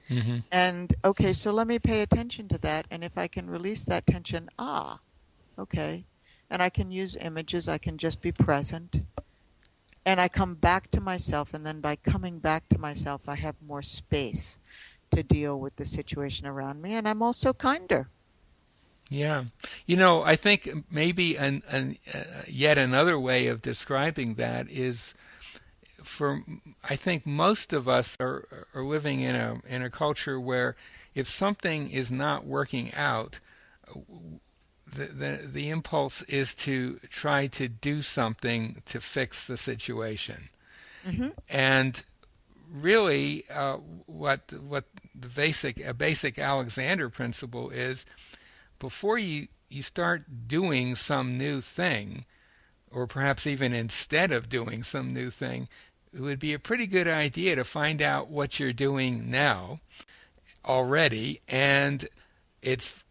Mm-hmm. 0.10 0.38
And 0.52 0.96
okay, 1.04 1.34
so 1.34 1.52
let 1.52 1.68
me 1.68 1.80
pay 1.80 2.02
attention 2.02 2.48
to 2.50 2.58
that. 2.60 2.86
And 2.92 3.04
if 3.04 3.18
I 3.18 3.28
can 3.28 3.50
release 3.50 3.84
that 3.86 4.06
tension, 4.06 4.50
ah, 4.58 5.00
okay. 5.60 6.06
And 6.50 6.62
I 6.62 6.70
can 6.70 6.92
use 6.92 7.18
images, 7.20 7.68
I 7.68 7.80
can 7.80 7.98
just 7.98 8.22
be 8.22 8.32
present. 8.32 9.02
And 10.06 10.22
I 10.22 10.28
come 10.28 10.56
back 10.56 10.92
to 10.92 11.02
myself. 11.02 11.54
And 11.54 11.66
then 11.66 11.82
by 11.82 11.96
coming 11.96 12.40
back 12.40 12.70
to 12.70 12.78
myself, 12.78 13.22
I 13.28 13.36
have 13.36 13.56
more 13.66 13.82
space 13.82 14.60
to 15.12 15.24
deal 15.24 15.60
with 15.60 15.76
the 15.78 15.86
situation 15.86 16.46
around 16.46 16.82
me. 16.82 16.94
And 16.94 17.08
I'm 17.08 17.22
also 17.22 17.54
kinder. 17.54 18.10
Yeah. 19.10 19.46
You 19.86 19.98
know, 19.98 20.24
I 20.24 20.36
think 20.36 20.70
maybe 20.92 21.38
an, 21.38 21.64
an, 21.70 21.98
uh, 22.14 22.44
yet 22.48 22.78
another 22.78 23.20
way 23.20 23.48
of 23.48 23.62
describing 23.62 24.36
that 24.36 24.70
is 24.70 25.14
for 26.04 26.44
I 26.88 26.96
think 26.96 27.26
most 27.26 27.74
of 27.74 27.88
us 27.88 28.16
are 28.20 28.68
are 28.74 28.84
living 28.84 29.22
in 29.22 29.36
a 29.36 29.62
in 29.68 29.82
a 29.82 29.90
culture 29.90 30.40
where 30.40 30.76
if 31.14 31.30
something 31.30 31.90
is 31.90 32.12
not 32.12 32.46
working 32.46 32.94
out 32.94 33.40
the, 34.96 35.06
the 35.06 35.40
the 35.46 35.70
impulse 35.70 36.22
is 36.24 36.54
to 36.56 37.00
try 37.10 37.48
to 37.48 37.68
do 37.68 38.02
something 38.02 38.82
to 38.86 39.00
fix 39.02 39.48
the 39.48 39.58
situation. 39.58 40.50
Mm-hmm. 41.06 41.30
And 41.50 42.04
really 42.72 43.46
uh, 43.54 43.78
what 44.06 44.52
what 44.62 44.86
the 45.14 45.28
basic 45.28 45.80
a 45.86 45.94
basic 45.94 46.40
Alexander 46.40 47.10
principle 47.10 47.70
is 47.70 48.06
before 48.80 49.18
you 49.18 49.48
you 49.70 49.82
start 49.82 50.48
doing 50.48 50.96
some 50.96 51.38
new 51.38 51.62
thing, 51.62 52.26
or 52.92 53.08
perhaps 53.08 53.48
even 53.48 53.74
instead 53.74 54.32
of 54.32 54.50
doing 54.50 54.84
some 54.84 55.14
new 55.14 55.30
thing, 55.30 55.68
it 56.14 56.22
would 56.22 56.40
be 56.40 56.54
a 56.54 56.60
pretty 56.60 56.88
good 56.88 57.08
idea 57.08 57.56
to 57.56 57.64
find 57.64 58.02
out 58.02 58.30
what 58.30 58.60
you're 58.60 58.74
doing 58.74 59.30
now 59.30 59.80
already, 60.66 61.42
and 61.48 62.08
it's 62.62 63.05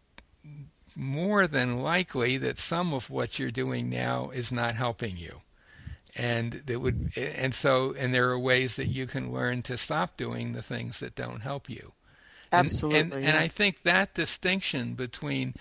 more 0.95 1.47
than 1.47 1.81
likely 1.81 2.37
that 2.37 2.57
some 2.57 2.93
of 2.93 3.09
what 3.09 3.37
you're 3.37 3.51
doing 3.51 3.89
now 3.89 4.29
is 4.29 4.51
not 4.51 4.75
helping 4.75 5.17
you 5.17 5.41
and 6.15 6.63
that 6.65 6.79
would 6.79 7.11
and 7.17 7.53
so 7.53 7.93
and 7.97 8.13
there 8.13 8.29
are 8.29 8.39
ways 8.39 8.77
that 8.77 8.87
you 8.87 9.05
can 9.05 9.33
learn 9.33 9.61
to 9.61 9.77
stop 9.77 10.15
doing 10.15 10.53
the 10.53 10.61
things 10.61 10.99
that 10.99 11.15
don't 11.15 11.41
help 11.41 11.69
you 11.69 11.91
Absolutely. 12.51 12.99
And, 12.99 13.13
and, 13.13 13.23
yeah. 13.23 13.29
and 13.29 13.37
I 13.37 13.47
think 13.47 13.83
that 13.83 14.13
distinction 14.13 14.93
between 14.93 15.55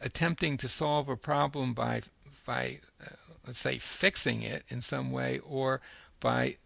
attempting 0.00 0.56
to 0.58 0.68
solve 0.68 1.08
a 1.08 1.16
problem 1.16 1.74
by 1.74 2.02
by 2.46 2.80
uh, 3.04 3.10
let's 3.46 3.58
say 3.58 3.78
fixing 3.78 4.42
it 4.42 4.64
in 4.68 4.80
some 4.80 5.10
way 5.10 5.40
or 5.40 5.80
by 6.20 6.56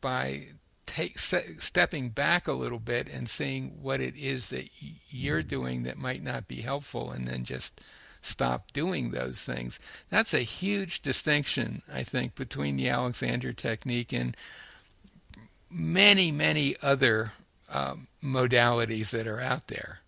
by 0.00 0.46
take, 0.92 1.18
stepping 1.18 2.10
back 2.10 2.46
a 2.46 2.52
little 2.52 2.78
bit 2.78 3.08
and 3.08 3.28
seeing 3.28 3.82
what 3.82 4.00
it 4.00 4.14
is 4.16 4.50
that 4.50 4.68
you're 5.08 5.42
doing 5.42 5.84
that 5.84 5.96
might 5.96 6.22
not 6.22 6.46
be 6.46 6.60
helpful 6.60 7.10
and 7.10 7.26
then 7.26 7.44
just 7.44 7.80
stop 8.20 8.72
doing 8.72 9.10
those 9.10 9.42
things. 9.42 9.80
That's 10.10 10.34
a 10.34 10.40
huge 10.40 11.00
distinction, 11.00 11.82
I 11.92 12.02
think, 12.02 12.34
between 12.34 12.76
the 12.76 12.88
Alexander 12.90 13.52
technique 13.52 14.12
and 14.12 14.36
many, 15.70 16.30
many 16.30 16.76
other 16.82 17.32
um, 17.70 18.06
modalities 18.22 19.10
that 19.10 19.26
are 19.26 19.40
out 19.40 19.68
there. 19.68 20.00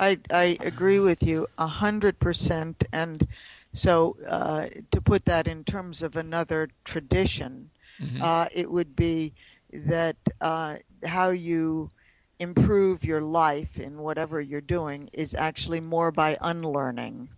I, 0.00 0.18
I 0.32 0.58
agree 0.60 0.98
with 0.98 1.22
you 1.22 1.46
a 1.56 1.68
hundred 1.68 2.18
percent. 2.18 2.84
And 2.92 3.28
so, 3.72 4.16
uh, 4.28 4.66
to 4.90 5.00
put 5.00 5.24
that 5.26 5.46
in 5.46 5.62
terms 5.62 6.02
of 6.02 6.16
another 6.16 6.68
tradition, 6.84 7.70
mm-hmm. 8.00 8.20
uh, 8.20 8.46
it 8.52 8.72
would 8.72 8.96
be 8.96 9.32
that 9.74 10.16
uh, 10.40 10.76
how 11.04 11.30
you 11.30 11.90
improve 12.38 13.04
your 13.04 13.20
life 13.20 13.78
in 13.78 13.98
whatever 13.98 14.40
you're 14.40 14.60
doing 14.60 15.10
is 15.12 15.34
actually 15.34 15.80
more 15.80 16.10
by 16.10 16.36
unlearning 16.40 17.28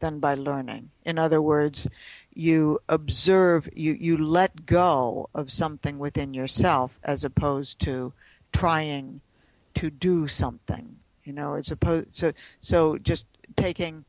than 0.00 0.20
by 0.20 0.34
learning. 0.34 0.90
In 1.04 1.18
other 1.18 1.42
words, 1.42 1.88
you 2.34 2.78
observe, 2.88 3.68
you, 3.74 3.94
you 3.94 4.16
let 4.16 4.64
go 4.64 5.28
of 5.34 5.50
something 5.50 5.98
within 5.98 6.34
yourself 6.34 6.98
as 7.02 7.24
opposed 7.24 7.80
to 7.80 8.12
trying 8.52 9.20
to 9.74 9.90
do 9.90 10.28
something. 10.28 10.96
You 11.24 11.32
know, 11.32 11.54
as 11.54 11.70
opposed 11.70 12.16
so 12.16 12.32
so 12.60 12.96
just 12.96 13.26
taking 13.56 14.04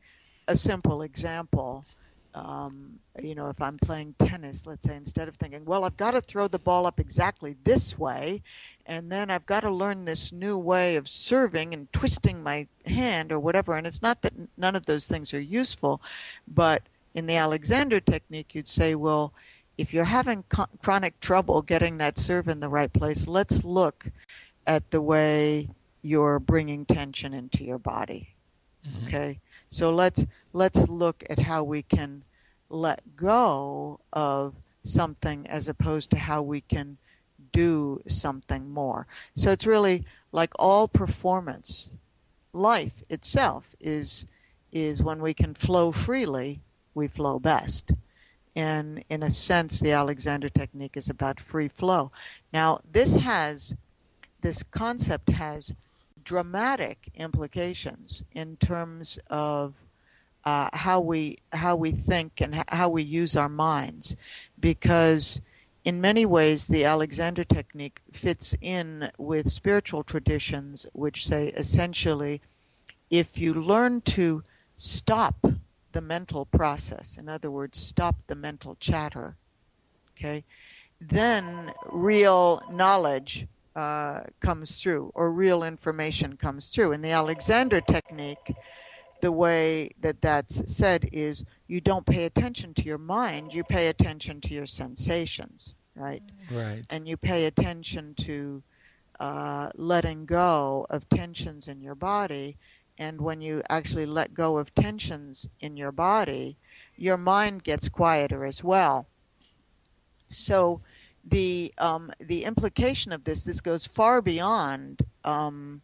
a 0.48 0.56
simple 0.56 1.02
example. 1.02 1.84
Um, 2.32 3.00
you 3.20 3.34
know, 3.34 3.48
if 3.48 3.60
I'm 3.60 3.76
playing 3.78 4.14
tennis, 4.18 4.64
let's 4.64 4.86
say, 4.86 4.94
instead 4.94 5.26
of 5.26 5.34
thinking, 5.34 5.64
well, 5.64 5.84
I've 5.84 5.96
got 5.96 6.12
to 6.12 6.20
throw 6.20 6.46
the 6.46 6.60
ball 6.60 6.86
up 6.86 7.00
exactly 7.00 7.56
this 7.64 7.98
way, 7.98 8.42
and 8.86 9.10
then 9.10 9.30
I've 9.30 9.46
got 9.46 9.60
to 9.60 9.70
learn 9.70 10.04
this 10.04 10.32
new 10.32 10.56
way 10.56 10.94
of 10.94 11.08
serving 11.08 11.74
and 11.74 11.92
twisting 11.92 12.42
my 12.42 12.68
hand 12.86 13.32
or 13.32 13.40
whatever. 13.40 13.76
And 13.76 13.86
it's 13.86 14.02
not 14.02 14.22
that 14.22 14.32
none 14.56 14.76
of 14.76 14.86
those 14.86 15.08
things 15.08 15.34
are 15.34 15.40
useful, 15.40 16.00
but 16.46 16.82
in 17.14 17.26
the 17.26 17.36
Alexander 17.36 17.98
technique, 17.98 18.54
you'd 18.54 18.68
say, 18.68 18.94
well, 18.94 19.32
if 19.76 19.92
you're 19.92 20.04
having 20.04 20.44
co- 20.50 20.66
chronic 20.82 21.18
trouble 21.20 21.62
getting 21.62 21.98
that 21.98 22.18
serve 22.18 22.48
in 22.48 22.60
the 22.60 22.68
right 22.68 22.92
place, 22.92 23.26
let's 23.26 23.64
look 23.64 24.06
at 24.66 24.90
the 24.90 25.00
way 25.00 25.68
you're 26.02 26.38
bringing 26.38 26.84
tension 26.84 27.34
into 27.34 27.64
your 27.64 27.78
body. 27.78 28.28
Mm-hmm. 28.86 29.06
Okay, 29.06 29.40
so 29.70 29.94
let's 29.94 30.26
let's 30.52 30.88
look 30.88 31.24
at 31.30 31.38
how 31.38 31.62
we 31.62 31.82
can 31.82 32.22
let 32.68 33.16
go 33.16 34.00
of 34.12 34.54
something 34.82 35.46
as 35.46 35.68
opposed 35.68 36.10
to 36.10 36.18
how 36.18 36.42
we 36.42 36.60
can 36.60 36.98
do 37.52 38.00
something 38.06 38.70
more. 38.70 39.06
So 39.34 39.50
it's 39.50 39.66
really 39.66 40.04
like 40.32 40.52
all 40.58 40.88
performance. 40.88 41.94
Life 42.52 43.04
itself 43.08 43.64
is 43.80 44.26
is 44.72 45.02
when 45.02 45.20
we 45.20 45.34
can 45.34 45.54
flow 45.54 45.92
freely, 45.92 46.60
we 46.94 47.08
flow 47.08 47.38
best. 47.38 47.92
And 48.56 49.04
in 49.08 49.22
a 49.22 49.30
sense, 49.30 49.78
the 49.78 49.92
Alexander 49.92 50.48
technique 50.48 50.96
is 50.96 51.08
about 51.08 51.40
free 51.40 51.68
flow. 51.68 52.10
Now, 52.52 52.80
this 52.92 53.16
has 53.16 53.74
this 54.40 54.62
concept 54.64 55.30
has 55.30 55.72
dramatic 56.24 57.10
implications 57.14 58.24
in 58.32 58.56
terms 58.56 59.18
of 59.28 59.74
uh, 60.44 60.70
how 60.72 61.00
we 61.00 61.38
how 61.52 61.76
we 61.76 61.90
think 61.90 62.40
and 62.40 62.64
how 62.68 62.88
we 62.88 63.02
use 63.02 63.36
our 63.36 63.48
minds, 63.48 64.16
because 64.58 65.40
in 65.84 66.00
many 66.00 66.26
ways 66.26 66.66
the 66.66 66.84
Alexander 66.84 67.44
technique 67.44 68.00
fits 68.12 68.54
in 68.60 69.10
with 69.18 69.50
spiritual 69.50 70.02
traditions, 70.02 70.86
which 70.92 71.26
say 71.26 71.48
essentially, 71.48 72.40
if 73.10 73.38
you 73.38 73.54
learn 73.54 74.00
to 74.02 74.42
stop 74.76 75.34
the 75.92 76.00
mental 76.00 76.44
process, 76.46 77.18
in 77.18 77.28
other 77.28 77.50
words, 77.50 77.78
stop 77.78 78.16
the 78.26 78.34
mental 78.34 78.76
chatter, 78.80 79.36
okay, 80.16 80.44
then 81.00 81.72
real 81.90 82.62
knowledge 82.70 83.46
uh, 83.80 84.24
comes 84.40 84.76
through 84.76 85.10
or 85.14 85.32
real 85.32 85.62
information 85.62 86.36
comes 86.36 86.68
through. 86.68 86.92
In 86.92 87.00
the 87.00 87.12
Alexander 87.12 87.80
technique, 87.80 88.54
the 89.22 89.32
way 89.32 89.90
that 90.02 90.20
that's 90.20 90.56
said 90.70 91.08
is 91.12 91.44
you 91.66 91.80
don't 91.80 92.04
pay 92.04 92.24
attention 92.26 92.74
to 92.74 92.82
your 92.82 92.98
mind, 92.98 93.54
you 93.54 93.64
pay 93.64 93.88
attention 93.88 94.40
to 94.42 94.52
your 94.52 94.66
sensations, 94.66 95.74
right? 95.94 96.22
Right. 96.50 96.84
And 96.90 97.08
you 97.08 97.16
pay 97.16 97.46
attention 97.46 98.14
to 98.26 98.62
uh, 99.18 99.70
letting 99.76 100.26
go 100.26 100.86
of 100.90 101.08
tensions 101.08 101.66
in 101.66 101.80
your 101.80 101.94
body. 101.94 102.58
And 102.98 103.18
when 103.18 103.40
you 103.40 103.62
actually 103.70 104.06
let 104.06 104.34
go 104.34 104.58
of 104.58 104.74
tensions 104.74 105.48
in 105.60 105.78
your 105.78 105.92
body, 105.92 106.58
your 106.96 107.16
mind 107.16 107.64
gets 107.64 107.88
quieter 107.88 108.44
as 108.44 108.62
well. 108.62 109.06
So 110.28 110.82
the 111.24 111.72
um, 111.78 112.10
the 112.20 112.44
implication 112.44 113.12
of 113.12 113.24
this 113.24 113.44
this 113.44 113.60
goes 113.60 113.86
far 113.86 114.22
beyond 114.22 115.02
um, 115.24 115.80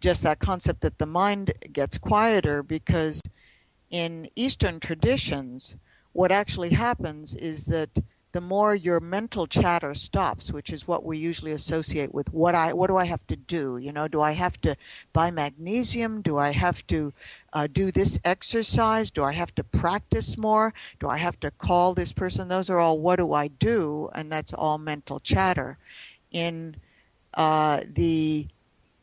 just 0.00 0.22
that 0.22 0.40
concept 0.40 0.80
that 0.82 0.98
the 0.98 1.06
mind 1.06 1.52
gets 1.72 1.96
quieter 1.98 2.62
because 2.62 3.20
in 3.90 4.28
Eastern 4.36 4.80
traditions, 4.80 5.76
what 6.12 6.32
actually 6.32 6.70
happens 6.70 7.34
is 7.34 7.66
that 7.66 7.90
the 8.32 8.40
more 8.40 8.74
your 8.74 8.98
mental 8.98 9.46
chatter 9.46 9.94
stops, 9.94 10.50
which 10.50 10.70
is 10.70 10.88
what 10.88 11.04
we 11.04 11.18
usually 11.18 11.52
associate 11.52 12.14
with 12.14 12.32
what 12.32 12.54
I 12.54 12.72
what 12.72 12.86
do 12.88 12.96
I 12.96 13.04
have 13.04 13.26
to 13.26 13.36
do? 13.36 13.76
You 13.76 13.92
know, 13.92 14.08
do 14.08 14.22
I 14.22 14.32
have 14.32 14.60
to 14.62 14.74
buy 15.12 15.30
magnesium? 15.30 16.22
Do 16.22 16.38
I 16.38 16.50
have 16.52 16.86
to 16.88 17.12
uh, 17.52 17.68
do 17.70 17.92
this 17.92 18.18
exercise? 18.24 19.10
Do 19.10 19.22
I 19.22 19.32
have 19.32 19.54
to 19.56 19.64
practice 19.64 20.38
more? 20.38 20.72
Do 20.98 21.08
I 21.08 21.18
have 21.18 21.38
to 21.40 21.50
call 21.50 21.92
this 21.94 22.12
person? 22.12 22.48
Those 22.48 22.70
are 22.70 22.78
all 22.78 22.98
what 22.98 23.16
do 23.16 23.34
I 23.34 23.48
do, 23.48 24.08
and 24.14 24.32
that's 24.32 24.54
all 24.54 24.78
mental 24.78 25.20
chatter. 25.20 25.76
In 26.30 26.76
uh, 27.34 27.82
the 27.86 28.48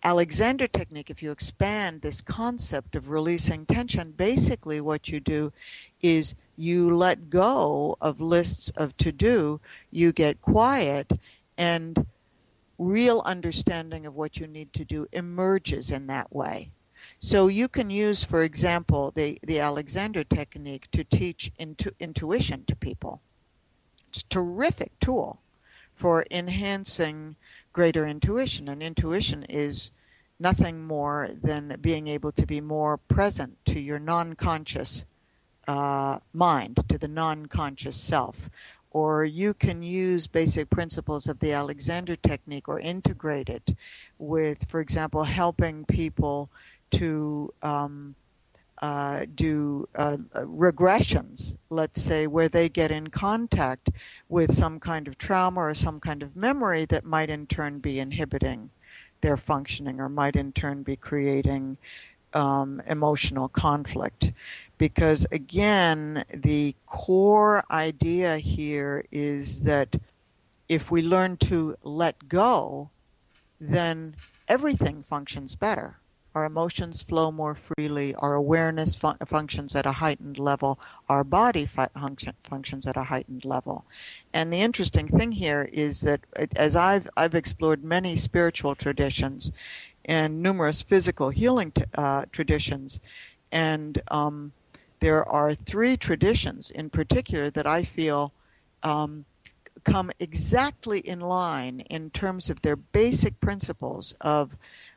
Alexander 0.04 0.68
technique, 0.68 1.10
if 1.10 1.22
you 1.22 1.32
expand 1.32 2.02
this 2.02 2.22
concept 2.22 2.96
of 2.96 3.10
releasing 3.10 3.66
tension, 3.66 4.12
basically 4.12 4.82
what 4.82 5.10
you 5.10 5.20
do 5.20 5.52
is 6.02 6.34
you 6.60 6.96
let 6.96 7.30
go 7.30 7.96
of 8.02 8.20
lists 8.20 8.70
of 8.72 8.96
to 8.98 9.12
do, 9.14 9.62
you 9.92 10.12
get 10.12 10.42
quiet, 10.42 11.12
and 11.58 12.06
real 12.78 13.22
understanding 13.26 14.06
of 14.06 14.16
what 14.16 14.38
you 14.38 14.46
need 14.46 14.74
to 14.74 14.84
do 14.84 15.08
emerges 15.14 15.90
in 15.90 16.08
that 16.08 16.34
way. 16.36 16.70
So 17.20 17.48
you 17.48 17.68
can 17.68 17.90
use, 17.90 18.24
for 18.24 18.44
example, 18.44 19.12
the, 19.12 19.40
the 19.44 19.60
Alexander 19.60 20.24
technique 20.24 20.90
to 20.92 21.04
teach 21.04 21.52
intu- 21.58 21.92
intuition 22.00 22.66
to 22.68 22.76
people. 22.76 23.22
It's 24.10 24.22
a 24.22 24.28
terrific 24.28 24.92
tool 25.00 25.40
for 25.94 26.26
enhancing 26.30 27.36
greater 27.74 28.06
intuition. 28.06 28.68
And 28.68 28.84
intuition 28.84 29.44
is 29.44 29.92
nothing 30.40 30.86
more 30.86 31.30
than 31.42 31.78
being 31.82 32.08
able 32.08 32.32
to 32.34 32.46
be 32.46 32.62
more 32.62 32.98
present 32.98 33.58
to 33.66 33.80
your 33.80 34.00
non 34.00 34.34
conscious 34.34 35.06
uh, 35.70 36.20
mind, 36.34 36.84
to 36.90 36.98
the 36.98 37.08
non 37.08 37.46
conscious 37.46 37.96
self. 37.96 38.50
Or 38.90 39.24
you 39.24 39.54
can 39.54 39.84
use 39.84 40.26
basic 40.26 40.72
principles 40.72 41.28
of 41.28 41.40
the 41.40 41.52
Alexander 41.52 42.16
technique 42.16 42.68
or 42.68 42.80
integrate 42.80 43.50
it 43.50 43.76
with, 44.18 44.68
for 44.68 44.80
example, 44.80 45.24
helping 45.26 45.86
people 45.86 46.50
to 46.92 47.54
um, 47.62 48.16
uh, 48.82 49.28
do 49.36 49.88
uh, 49.94 50.18
regressions, 50.34 51.56
let's 51.70 52.02
say, 52.02 52.26
where 52.26 52.50
they 52.50 52.68
get 52.68 52.90
in 52.90 53.12
contact 53.12 53.92
with 54.28 54.56
some 54.56 54.80
kind 54.80 55.08
of 55.08 55.20
trauma 55.20 55.60
or 55.60 55.76
some 55.76 56.00
kind 56.00 56.24
of 56.24 56.36
memory 56.36 56.86
that 56.86 57.06
might 57.06 57.30
in 57.30 57.46
turn 57.46 57.78
be 57.78 58.00
inhibiting 58.00 58.72
their 59.22 59.38
functioning 59.38 60.00
or 60.00 60.10
might 60.10 60.36
in 60.36 60.52
turn 60.52 60.82
be 60.82 60.96
creating 60.96 61.78
um, 62.34 62.82
emotional 62.88 63.48
conflict 63.48 64.32
because 64.80 65.28
again, 65.32 66.24
the 66.34 66.74
core 66.88 67.64
idea 67.70 68.38
here 68.38 69.06
is 69.12 69.64
that 69.64 69.96
if 70.68 70.90
we 70.90 71.02
learn 71.02 71.38
to 71.38 71.76
let 71.84 72.30
go, 72.30 72.90
then 73.60 74.16
everything 74.48 75.04
functions 75.04 75.56
better. 75.56 75.98
Our 76.36 76.46
emotions 76.46 77.02
flow 77.02 77.32
more 77.32 77.56
freely, 77.56 78.16
our 78.16 78.36
awareness 78.36 78.96
fun- 78.96 79.18
functions 79.26 79.76
at 79.76 79.88
a 79.88 79.92
heightened 79.94 80.38
level, 80.38 80.80
our 81.10 81.24
body 81.24 81.66
function- 81.66 82.36
functions 82.44 82.88
at 82.88 82.96
a 82.96 83.04
heightened 83.04 83.44
level. 83.44 83.84
And 84.32 84.54
the 84.54 84.62
interesting 84.62 85.08
thing 85.08 85.34
here 85.34 85.68
is 85.74 86.02
that 86.02 86.22
as 86.56 86.76
I've, 86.76 87.10
I've 87.18 87.36
explored 87.36 87.84
many 87.84 88.16
spiritual 88.16 88.76
traditions 88.76 89.52
and 90.10 90.42
numerous 90.42 90.82
physical 90.82 91.30
healing 91.30 91.72
t- 91.72 91.84
uh, 91.94 92.26
traditions, 92.32 93.00
and 93.52 94.02
um, 94.10 94.52
there 95.02 95.24
are 95.30 95.54
three 95.54 95.96
traditions 95.96 96.72
in 96.72 96.90
particular 96.90 97.52
that 97.52 97.68
I 97.68 97.84
feel 97.84 98.34
um, 98.82 99.24
come 99.84 100.10
exactly 100.20 101.00
in 101.00 101.20
line 101.20 101.82
in 101.92 102.10
terms 102.10 102.50
of 102.50 102.60
their 102.64 102.76
basic 102.76 103.40
principles 103.40 104.16
of 104.22 104.56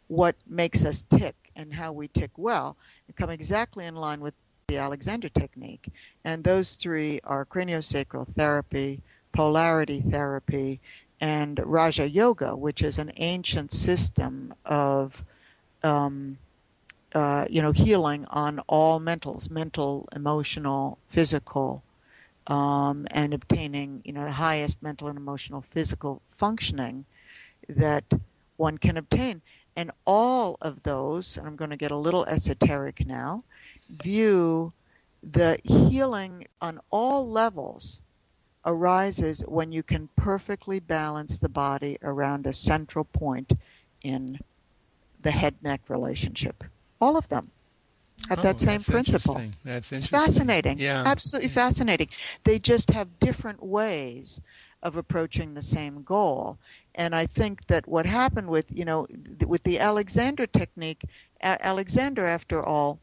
what 0.09 0.35
makes 0.47 0.83
us 0.83 1.05
tick 1.11 1.37
and 1.57 1.75
how 1.75 1.93
we 1.93 2.09
tick 2.09 2.31
well, 2.39 2.75
come 3.15 3.29
exactly 3.29 3.85
in 3.85 3.95
line 3.95 4.21
with 4.21 4.33
the 4.69 4.79
Alexander 4.79 5.29
technique. 5.29 5.91
And 6.25 6.43
those 6.43 6.73
three 6.73 7.21
are 7.25 7.45
craniosacral 7.45 8.27
therapy, 8.27 9.03
polarity 9.33 10.01
therapy, 10.01 10.81
and 11.23 11.61
Raja 11.65 12.09
Yoga, 12.09 12.57
which 12.57 12.83
is 12.83 12.99
an 12.99 13.13
ancient 13.17 13.73
system 13.73 14.53
of 14.67 15.25
um, 15.85 16.37
uh, 17.15 17.47
you 17.49 17.63
know, 17.63 17.73
healing 17.73 18.27
on 18.31 18.59
all 18.67 19.01
mentals, 19.01 19.49
mental, 19.49 20.09
emotional, 20.15 20.99
physical, 21.09 21.83
um, 22.49 23.07
and 23.13 23.33
obtaining, 23.33 24.03
you 24.05 24.13
know, 24.13 24.25
the 24.25 24.33
highest 24.33 24.83
mental 24.83 25.09
and 25.09 25.17
emotional 25.17 25.61
physical 25.61 26.21
functioning 26.33 27.05
that 27.69 28.05
one 28.57 28.77
can 28.77 28.97
obtain. 28.97 29.43
And 29.77 29.93
all 30.05 30.59
of 30.61 30.83
those, 30.83 31.37
and 31.37 31.47
I'm 31.47 31.57
going 31.57 31.71
to 31.71 31.77
get 31.77 31.93
a 31.93 31.97
little 31.97 32.25
esoteric 32.27 33.07
now, 33.07 33.45
view 33.89 34.73
the 35.23 35.59
healing 35.63 36.49
on 36.61 36.81
all 36.91 37.29
levels 37.29 38.02
arises 38.65 39.41
when 39.47 39.73
you 39.73 39.83
can 39.83 40.09
perfectly 40.17 40.79
balance 40.81 41.39
the 41.39 41.49
body 41.49 41.99
around 42.03 42.47
a 42.47 42.53
central 42.53 43.05
point 43.05 43.53
in 44.03 44.39
the 45.21 45.31
head 45.31 45.55
neck 45.63 45.81
relationship 45.89 46.65
all 47.03 47.17
of 47.17 47.29
them 47.29 47.51
at 48.31 48.39
oh, 48.39 48.43
that 48.43 48.61
same 48.61 48.81
principle. 48.81 49.35
Interesting. 49.35 49.57
That's 49.65 49.93
interesting. 49.93 49.97
It's 49.97 50.07
fascinating. 50.07 50.79
Yeah. 50.79 51.03
Absolutely 51.05 51.49
fascinating. 51.49 52.09
They 52.45 52.61
just 52.61 52.91
have 52.91 53.19
different 53.19 53.63
ways 53.63 54.41
of 54.83 54.97
approaching 54.97 55.55
the 55.55 55.63
same 55.63 56.03
goal. 56.03 56.59
And 56.95 57.15
I 57.15 57.27
think 57.27 57.67
that 57.67 57.89
what 57.89 58.07
happened 58.07 58.49
with, 58.49 58.67
you 58.71 58.85
know, 58.85 59.09
with 59.47 59.65
the 59.65 59.81
Alexander 59.81 60.47
technique, 60.47 61.03
Alexander, 61.41 62.25
after 62.25 62.63
all, 62.65 63.01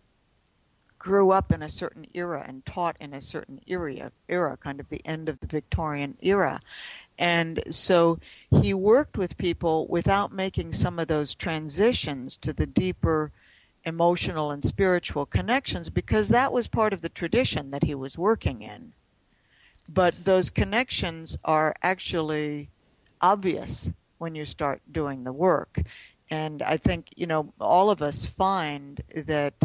grew 1.00 1.32
up 1.32 1.52
in 1.52 1.64
a 1.64 1.70
certain 1.70 2.06
era 2.14 2.46
and 2.48 2.66
taught 2.66 2.98
in 3.00 3.14
a 3.14 3.22
certain 3.22 3.60
era, 3.66 4.12
era, 4.28 4.58
kind 4.58 4.80
of 4.80 4.90
the 4.90 5.02
end 5.06 5.30
of 5.30 5.40
the 5.40 5.48
Victorian 5.48 6.18
era. 6.22 6.60
And 7.18 7.64
so 7.72 8.20
he 8.62 8.74
worked 8.74 9.18
with 9.18 9.38
people 9.38 9.88
without 9.88 10.32
making 10.32 10.74
some 10.74 11.00
of 11.00 11.08
those 11.08 11.34
transitions 11.34 12.38
to 12.38 12.54
the 12.54 12.68
deeper 12.68 13.32
emotional 13.86 14.52
and 14.52 14.64
spiritual 14.64 15.26
connections 15.26 15.90
because 15.90 16.30
that 16.30 16.52
was 16.52 16.68
part 16.68 16.94
of 16.94 17.02
the 17.02 17.10
tradition 17.10 17.72
that 17.72 17.84
he 17.84 17.96
was 17.96 18.18
working 18.18 18.62
in. 18.62 18.92
But 19.88 20.26
those 20.26 20.50
connections 20.50 21.38
are 21.44 21.74
actually 21.82 22.70
obvious 23.22 23.92
when 24.18 24.36
you 24.36 24.46
start 24.46 24.82
doing 24.92 25.24
the 25.24 25.34
work. 25.34 25.82
And 26.30 26.62
I 26.62 26.78
think, 26.78 27.08
you 27.16 27.26
know, 27.26 27.54
all 27.60 27.90
of 27.90 28.02
us 28.02 28.26
find 28.26 29.02
that 29.16 29.56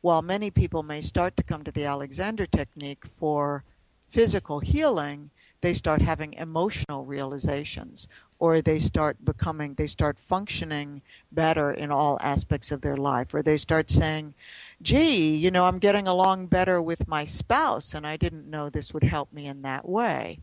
while 0.00 0.22
many 0.22 0.50
people 0.50 0.82
may 0.82 1.00
start 1.00 1.36
to 1.36 1.42
come 1.42 1.64
to 1.64 1.72
the 1.72 1.84
Alexander 1.84 2.46
technique 2.46 3.04
for 3.18 3.64
physical 4.10 4.60
healing, 4.60 5.30
they 5.60 5.74
start 5.74 6.00
having 6.00 6.34
emotional 6.34 7.04
realizations 7.04 8.08
or 8.38 8.60
they 8.60 8.78
start 8.78 9.24
becoming, 9.24 9.74
they 9.74 9.86
start 9.86 10.18
functioning 10.18 11.02
better 11.32 11.72
in 11.72 11.90
all 11.90 12.18
aspects 12.20 12.70
of 12.70 12.80
their 12.80 12.96
life, 12.96 13.34
or 13.34 13.42
they 13.42 13.56
start 13.56 13.90
saying, 13.90 14.32
gee, 14.80 15.34
you 15.34 15.50
know, 15.50 15.64
I'm 15.64 15.80
getting 15.80 16.06
along 16.06 16.46
better 16.46 16.80
with 16.80 17.08
my 17.08 17.24
spouse, 17.24 17.94
and 17.94 18.06
I 18.06 18.16
didn't 18.16 18.48
know 18.48 18.68
this 18.68 18.94
would 18.94 19.02
help 19.02 19.32
me 19.32 19.46
in 19.46 19.62
that 19.62 19.88
way. 19.88 20.38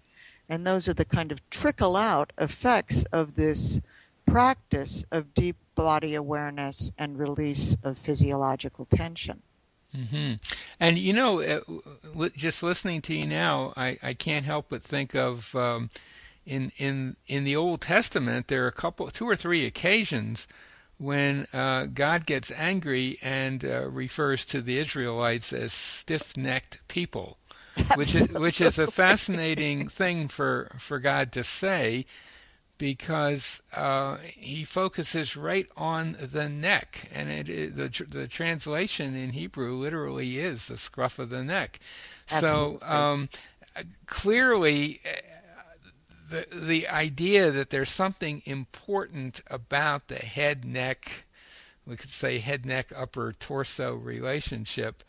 And 0.49 0.67
those 0.67 0.89
are 0.89 0.93
the 0.93 1.05
kind 1.05 1.31
of 1.31 1.49
trickle 1.49 1.95
out 1.95 2.33
effects 2.37 3.05
of 3.13 3.35
this 3.35 3.79
practice 4.25 5.05
of 5.11 5.33
deep 5.33 5.55
body 5.75 6.15
awareness 6.15 6.91
and 6.97 7.19
release 7.19 7.75
of 7.83 7.97
physiological 7.97 8.85
tension. 8.85 9.41
Mm-hmm. 9.95 10.33
And 10.79 10.97
you 10.97 11.13
know, 11.13 11.41
uh, 11.41 12.29
just 12.35 12.63
listening 12.63 13.01
to 13.03 13.15
you 13.15 13.25
now, 13.25 13.73
I, 13.77 13.97
I 14.01 14.13
can't 14.13 14.45
help 14.45 14.67
but 14.69 14.83
think 14.83 15.15
of 15.15 15.55
um, 15.55 15.89
in 16.45 16.71
in 16.77 17.15
in 17.27 17.43
the 17.43 17.55
Old 17.55 17.81
Testament, 17.81 18.47
there 18.47 18.63
are 18.65 18.67
a 18.67 18.73
couple, 18.73 19.07
two 19.09 19.27
or 19.27 19.35
three 19.35 19.65
occasions 19.65 20.47
when 20.97 21.47
uh, 21.53 21.85
God 21.85 22.25
gets 22.25 22.51
angry 22.51 23.17
and 23.21 23.65
uh, 23.65 23.89
refers 23.89 24.45
to 24.47 24.61
the 24.61 24.77
Israelites 24.77 25.51
as 25.51 25.73
stiff-necked 25.73 26.87
people, 26.87 27.37
which 27.95 28.15
is 28.15 28.27
which 28.29 28.61
is 28.61 28.77
a 28.77 28.87
fascinating 28.87 29.87
thing 29.87 30.27
for 30.27 30.71
for 30.79 30.99
God 30.99 31.31
to 31.33 31.43
say, 31.43 32.05
because 32.77 33.61
uh, 33.75 34.17
He 34.17 34.63
focuses 34.63 35.35
right 35.37 35.67
on 35.77 36.17
the 36.19 36.49
neck, 36.49 37.09
and 37.13 37.29
it, 37.31 37.75
the 37.75 38.05
the 38.07 38.27
translation 38.27 39.15
in 39.15 39.31
Hebrew 39.31 39.75
literally 39.75 40.39
is 40.39 40.67
the 40.67 40.77
scruff 40.77 41.19
of 41.19 41.29
the 41.29 41.43
neck. 41.43 41.79
Absolutely. 42.31 42.79
So 42.79 42.85
um, 42.85 43.29
clearly 44.05 45.01
the 46.29 46.45
the 46.51 46.87
idea 46.87 47.51
that 47.51 47.69
there's 47.69 47.89
something 47.89 48.41
important 48.45 49.41
about 49.47 50.07
the 50.07 50.15
head 50.15 50.65
neck 50.65 51.25
we 51.85 51.95
could 51.95 52.09
say 52.09 52.39
head 52.39 52.65
neck 52.65 52.91
upper 52.95 53.31
torso 53.31 53.93
relationship 53.93 55.03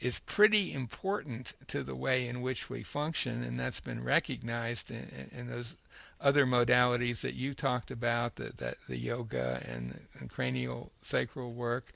is 0.00 0.20
pretty 0.20 0.72
important 0.72 1.54
to 1.66 1.82
the 1.82 1.96
way 1.96 2.28
in 2.28 2.42
which 2.42 2.68
we 2.68 2.82
function, 2.82 3.42
and 3.42 3.58
that's 3.58 3.80
been 3.80 4.04
recognized 4.04 4.90
in, 4.90 5.30
in 5.32 5.48
those 5.48 5.76
other 6.20 6.46
modalities 6.46 7.20
that 7.20 7.34
you 7.34 7.54
talked 7.54 7.90
about, 7.90 8.36
the, 8.36 8.52
that 8.56 8.76
the 8.88 8.96
yoga 8.96 9.62
and, 9.66 10.00
and 10.18 10.30
cranial 10.30 10.92
sacral 11.02 11.52
work, 11.52 11.92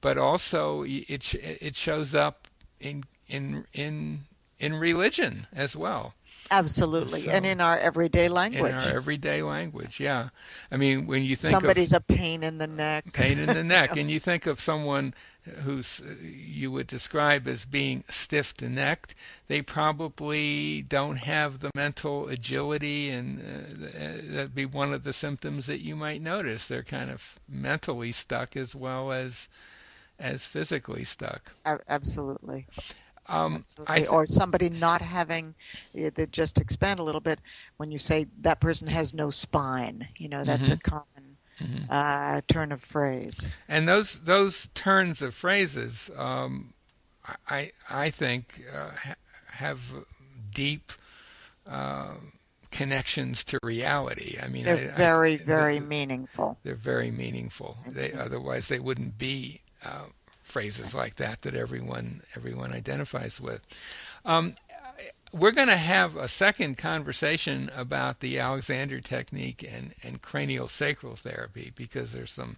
but 0.00 0.16
also 0.16 0.84
it 0.86 1.34
it 1.34 1.76
shows 1.76 2.14
up 2.14 2.48
in 2.80 3.04
in 3.26 3.66
in 3.72 4.20
in 4.58 4.74
religion 4.74 5.46
as 5.52 5.76
well. 5.76 6.14
Absolutely, 6.50 7.20
so, 7.20 7.30
and 7.30 7.44
in 7.44 7.60
our 7.60 7.78
everyday 7.78 8.28
language. 8.28 8.72
In 8.72 8.78
our 8.78 8.94
everyday 8.94 9.42
language, 9.42 10.00
yeah. 10.00 10.30
I 10.72 10.76
mean, 10.76 11.06
when 11.06 11.22
you 11.22 11.36
think 11.36 11.50
somebody's 11.50 11.92
of, 11.92 12.04
a 12.08 12.12
pain 12.12 12.42
in 12.42 12.58
the 12.58 12.66
neck, 12.66 13.12
pain 13.12 13.38
in 13.38 13.46
the 13.46 13.64
neck, 13.64 13.96
and 13.96 14.10
you 14.10 14.18
think 14.18 14.46
of 14.46 14.60
someone 14.60 15.12
who's 15.64 16.02
you 16.22 16.70
would 16.72 16.86
describe 16.86 17.46
as 17.48 17.64
being 17.64 18.04
stiff-necked, 18.08 19.14
they 19.46 19.62
probably 19.62 20.82
don't 20.82 21.16
have 21.16 21.60
the 21.60 21.70
mental 21.74 22.28
agility, 22.28 23.10
and 23.10 23.40
uh, 23.40 24.34
that'd 24.34 24.54
be 24.54 24.66
one 24.66 24.92
of 24.92 25.04
the 25.04 25.12
symptoms 25.12 25.66
that 25.66 25.80
you 25.80 25.96
might 25.96 26.22
notice. 26.22 26.68
They're 26.68 26.82
kind 26.82 27.10
of 27.10 27.38
mentally 27.48 28.12
stuck 28.12 28.56
as 28.56 28.74
well 28.74 29.12
as 29.12 29.48
as 30.18 30.44
physically 30.44 31.04
stuck. 31.04 31.52
Absolutely. 31.88 32.66
Um, 33.28 33.64
th- 33.86 34.08
or 34.08 34.26
somebody 34.26 34.70
not 34.70 35.02
having, 35.02 35.54
uh, 35.94 36.10
just 36.32 36.58
expand 36.58 36.98
a 36.98 37.02
little 37.02 37.20
bit, 37.20 37.40
when 37.76 37.92
you 37.92 37.98
say 37.98 38.26
that 38.40 38.58
person 38.58 38.88
has 38.88 39.12
no 39.12 39.28
spine, 39.28 40.08
you 40.16 40.30
know, 40.30 40.44
that's 40.44 40.70
mm-hmm. 40.70 40.88
a 40.88 40.90
common 40.90 41.27
mm-hmm. 41.60 41.90
uh, 41.90 42.40
turn 42.48 42.72
of 42.72 42.82
phrase. 42.82 43.48
And 43.68 43.88
those 43.88 44.20
those 44.20 44.68
turns 44.74 45.22
of 45.22 45.34
phrases, 45.34 46.10
um, 46.16 46.72
I 47.48 47.72
I 47.90 48.10
think 48.10 48.62
uh, 48.72 48.90
ha- 48.90 49.14
have 49.52 49.80
deep 50.52 50.92
uh, 51.68 52.14
connections 52.70 53.44
to 53.44 53.58
reality. 53.62 54.38
I 54.42 54.48
mean, 54.48 54.64
they're 54.64 54.92
I, 54.92 54.96
very 54.96 55.34
I, 55.34 55.44
very 55.44 55.78
they're, 55.78 55.88
meaningful. 55.88 56.58
They're 56.62 56.74
very 56.74 57.10
meaningful. 57.10 57.78
They 57.86 58.12
otherwise 58.12 58.68
they 58.68 58.78
wouldn't 58.78 59.18
be 59.18 59.60
uh, 59.84 60.06
phrases 60.42 60.94
like 60.94 61.16
that 61.16 61.42
that 61.42 61.54
everyone 61.54 62.22
everyone 62.34 62.72
identifies 62.72 63.40
with. 63.40 63.60
Um, 64.24 64.54
we're 65.32 65.52
going 65.52 65.68
to 65.68 65.76
have 65.76 66.16
a 66.16 66.28
second 66.28 66.78
conversation 66.78 67.70
about 67.74 68.20
the 68.20 68.38
Alexander 68.38 69.00
technique 69.00 69.66
and, 69.70 69.94
and 70.02 70.22
cranial 70.22 70.68
sacral 70.68 71.16
therapy 71.16 71.72
because 71.74 72.12
there's 72.12 72.32
some 72.32 72.56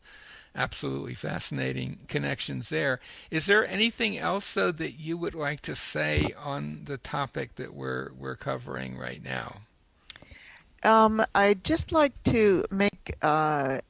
absolutely 0.55 1.15
fascinating 1.15 2.01
connections 2.09 2.69
there. 2.69 3.01
Is 3.31 3.47
there 3.47 3.67
anything 3.67 4.19
else 4.19 4.53
though 4.55 4.73
that 4.73 4.99
you 4.99 5.17
would 5.17 5.35
like 5.35 5.61
to 5.63 5.77
say 5.77 6.35
on 6.39 6.83
the 6.85 6.99
topic 6.99 7.57
that 7.57 7.75
we're 7.75 8.11
we're 8.19 8.37
covering 8.37 8.99
right 8.99 9.23
now? 9.23 9.59
Um, 10.83 11.23
I'd 11.35 11.63
just 11.63 11.93
like 11.93 12.21
to 12.25 12.65
make 12.71 13.15
uh, 13.23 13.81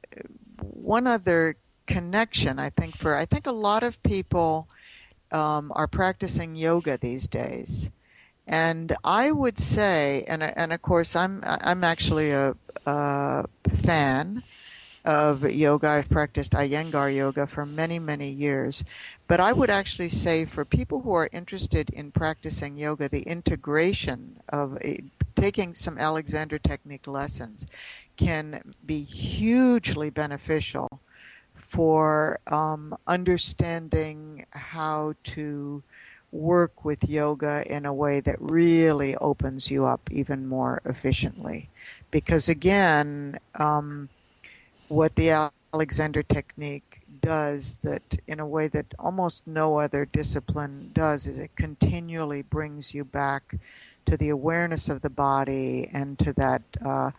one 0.61 1.07
other 1.07 1.55
connection. 1.87 2.59
I 2.59 2.69
think 2.69 2.95
for 2.95 3.15
I 3.15 3.25
think 3.25 3.47
a 3.47 3.51
lot 3.51 3.83
of 3.83 4.01
people 4.03 4.67
um, 5.31 5.71
are 5.75 5.87
practicing 5.87 6.55
yoga 6.55 6.97
these 6.97 7.27
days, 7.27 7.89
and 8.51 8.93
I 9.05 9.31
would 9.31 9.57
say, 9.57 10.25
and 10.27 10.43
and 10.43 10.73
of 10.73 10.81
course 10.81 11.15
I'm 11.15 11.41
I'm 11.45 11.85
actually 11.85 12.31
a, 12.31 12.53
a 12.85 13.45
fan 13.83 14.43
of 15.05 15.49
yoga. 15.49 15.87
I've 15.87 16.09
practiced 16.09 16.51
Iyengar 16.51 17.15
yoga 17.15 17.47
for 17.47 17.65
many 17.65 17.97
many 17.97 18.29
years, 18.29 18.83
but 19.29 19.39
I 19.39 19.53
would 19.53 19.69
actually 19.69 20.09
say 20.09 20.43
for 20.43 20.65
people 20.65 20.99
who 20.99 21.13
are 21.13 21.29
interested 21.31 21.89
in 21.91 22.11
practicing 22.11 22.77
yoga, 22.77 23.07
the 23.07 23.21
integration 23.21 24.41
of 24.49 24.77
a, 24.83 25.01
taking 25.37 25.73
some 25.73 25.97
Alexander 25.97 26.59
technique 26.59 27.07
lessons 27.07 27.65
can 28.17 28.61
be 28.85 29.01
hugely 29.01 30.09
beneficial 30.09 30.89
for 31.55 32.39
um, 32.47 32.97
understanding 33.07 34.45
how 34.51 35.13
to 35.23 35.81
work 36.31 36.85
with 36.85 37.09
yoga 37.09 37.63
in 37.73 37.85
a 37.85 37.93
way 37.93 38.19
that 38.21 38.37
really 38.39 39.15
opens 39.17 39.69
you 39.69 39.85
up 39.85 40.09
even 40.11 40.47
more 40.47 40.81
efficiently. 40.85 41.69
Because 42.09 42.49
again, 42.49 43.37
um, 43.55 44.09
what 44.87 45.15
the 45.15 45.51
Alexander 45.73 46.23
technique 46.23 47.01
does 47.21 47.77
that 47.77 48.17
in 48.27 48.39
a 48.39 48.47
way 48.47 48.67
that 48.67 48.85
almost 48.99 49.45
no 49.47 49.79
other 49.79 50.05
discipline 50.05 50.89
does 50.93 51.27
is 51.27 51.39
it 51.39 51.55
continually 51.55 52.41
brings 52.41 52.93
you 52.93 53.05
back 53.05 53.55
to 54.05 54.17
the 54.17 54.29
awareness 54.29 54.89
of 54.89 55.01
the 55.01 55.09
body 55.09 55.89
and 55.93 56.17
to 56.19 56.33
that 56.33 56.61
uh, 56.83 57.11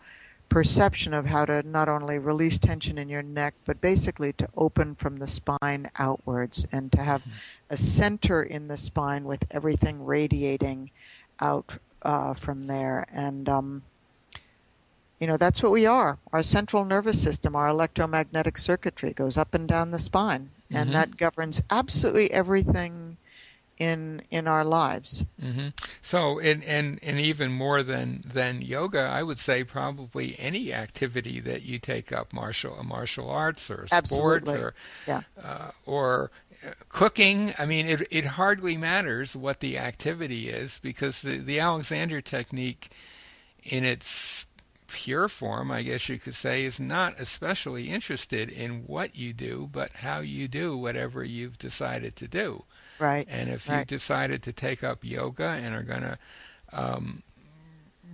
perception 0.53 1.15
of 1.15 1.25
how 1.25 1.43
to 1.43 1.63
not 1.63 1.89
only 1.89 2.19
release 2.19 2.59
tension 2.59 2.99
in 2.99 3.09
your 3.09 3.23
neck, 3.23 3.55
but 3.65 3.81
basically 3.81 4.31
to 4.33 4.47
open 4.55 4.93
from 4.93 5.17
the 5.17 5.25
spine 5.25 5.89
outwards 5.97 6.67
and 6.71 6.91
to 6.91 7.01
have 7.03 7.23
a 7.71 7.75
center 7.75 8.43
in 8.43 8.67
the 8.67 8.77
spine 8.77 9.23
with 9.23 9.43
everything 9.49 10.05
radiating 10.05 10.91
out 11.39 11.79
uh, 12.03 12.35
from 12.35 12.67
there. 12.67 13.07
And, 13.11 13.49
um, 13.49 13.81
you 15.19 15.25
know, 15.25 15.37
that's 15.37 15.63
what 15.63 15.71
we 15.71 15.87
are. 15.87 16.19
Our 16.31 16.43
central 16.43 16.85
nervous 16.85 17.19
system, 17.19 17.55
our 17.55 17.69
electromagnetic 17.69 18.59
circuitry 18.59 19.11
goes 19.11 19.39
up 19.39 19.55
and 19.55 19.67
down 19.67 19.89
the 19.89 19.97
spine, 19.97 20.51
mm-hmm. 20.65 20.75
and 20.75 20.93
that 20.93 21.17
governs 21.17 21.63
absolutely 21.71 22.29
everything 22.29 23.12
in 23.77 24.21
in 24.29 24.47
our 24.47 24.63
lives. 24.63 25.23
Mm-hmm. 25.41 25.69
So, 26.01 26.39
and, 26.39 26.63
and 26.63 26.99
and 27.01 27.19
even 27.19 27.51
more 27.51 27.83
than 27.83 28.23
than 28.25 28.61
yoga, 28.61 29.01
I 29.01 29.23
would 29.23 29.39
say 29.39 29.63
probably 29.63 30.35
any 30.39 30.73
activity 30.73 31.39
that 31.41 31.63
you 31.63 31.79
take 31.79 32.11
up, 32.11 32.33
martial 32.33 32.81
martial 32.83 33.29
arts 33.29 33.69
or 33.71 33.87
sports 33.87 34.49
or 34.49 34.73
yeah. 35.07 35.21
uh, 35.41 35.71
or 35.85 36.31
uh, 36.65 36.71
cooking. 36.89 37.53
I 37.57 37.65
mean, 37.65 37.87
it 37.87 38.07
it 38.11 38.25
hardly 38.25 38.77
matters 38.77 39.35
what 39.35 39.59
the 39.59 39.77
activity 39.77 40.49
is 40.49 40.79
because 40.79 41.21
the 41.21 41.37
the 41.37 41.59
Alexander 41.59 42.21
technique, 42.21 42.91
in 43.63 43.83
its 43.83 44.45
pure 44.87 45.27
form, 45.27 45.71
I 45.71 45.81
guess 45.81 46.07
you 46.07 46.19
could 46.19 46.35
say, 46.35 46.63
is 46.63 46.79
not 46.79 47.19
especially 47.19 47.89
interested 47.89 48.49
in 48.49 48.83
what 48.85 49.15
you 49.15 49.33
do, 49.33 49.67
but 49.71 49.91
how 49.91 50.19
you 50.19 50.47
do 50.47 50.77
whatever 50.77 51.23
you've 51.23 51.57
decided 51.57 52.15
to 52.17 52.27
do. 52.27 52.65
Right. 53.03 53.27
And 53.29 53.49
if 53.49 53.67
right. 53.67 53.79
you 53.79 53.85
decided 53.85 54.41
to 54.43 54.53
take 54.53 54.81
up 54.81 55.03
yoga 55.03 55.43
and 55.43 55.75
are 55.75 55.83
going 55.83 56.03
to 56.03 56.17
um, 56.71 57.21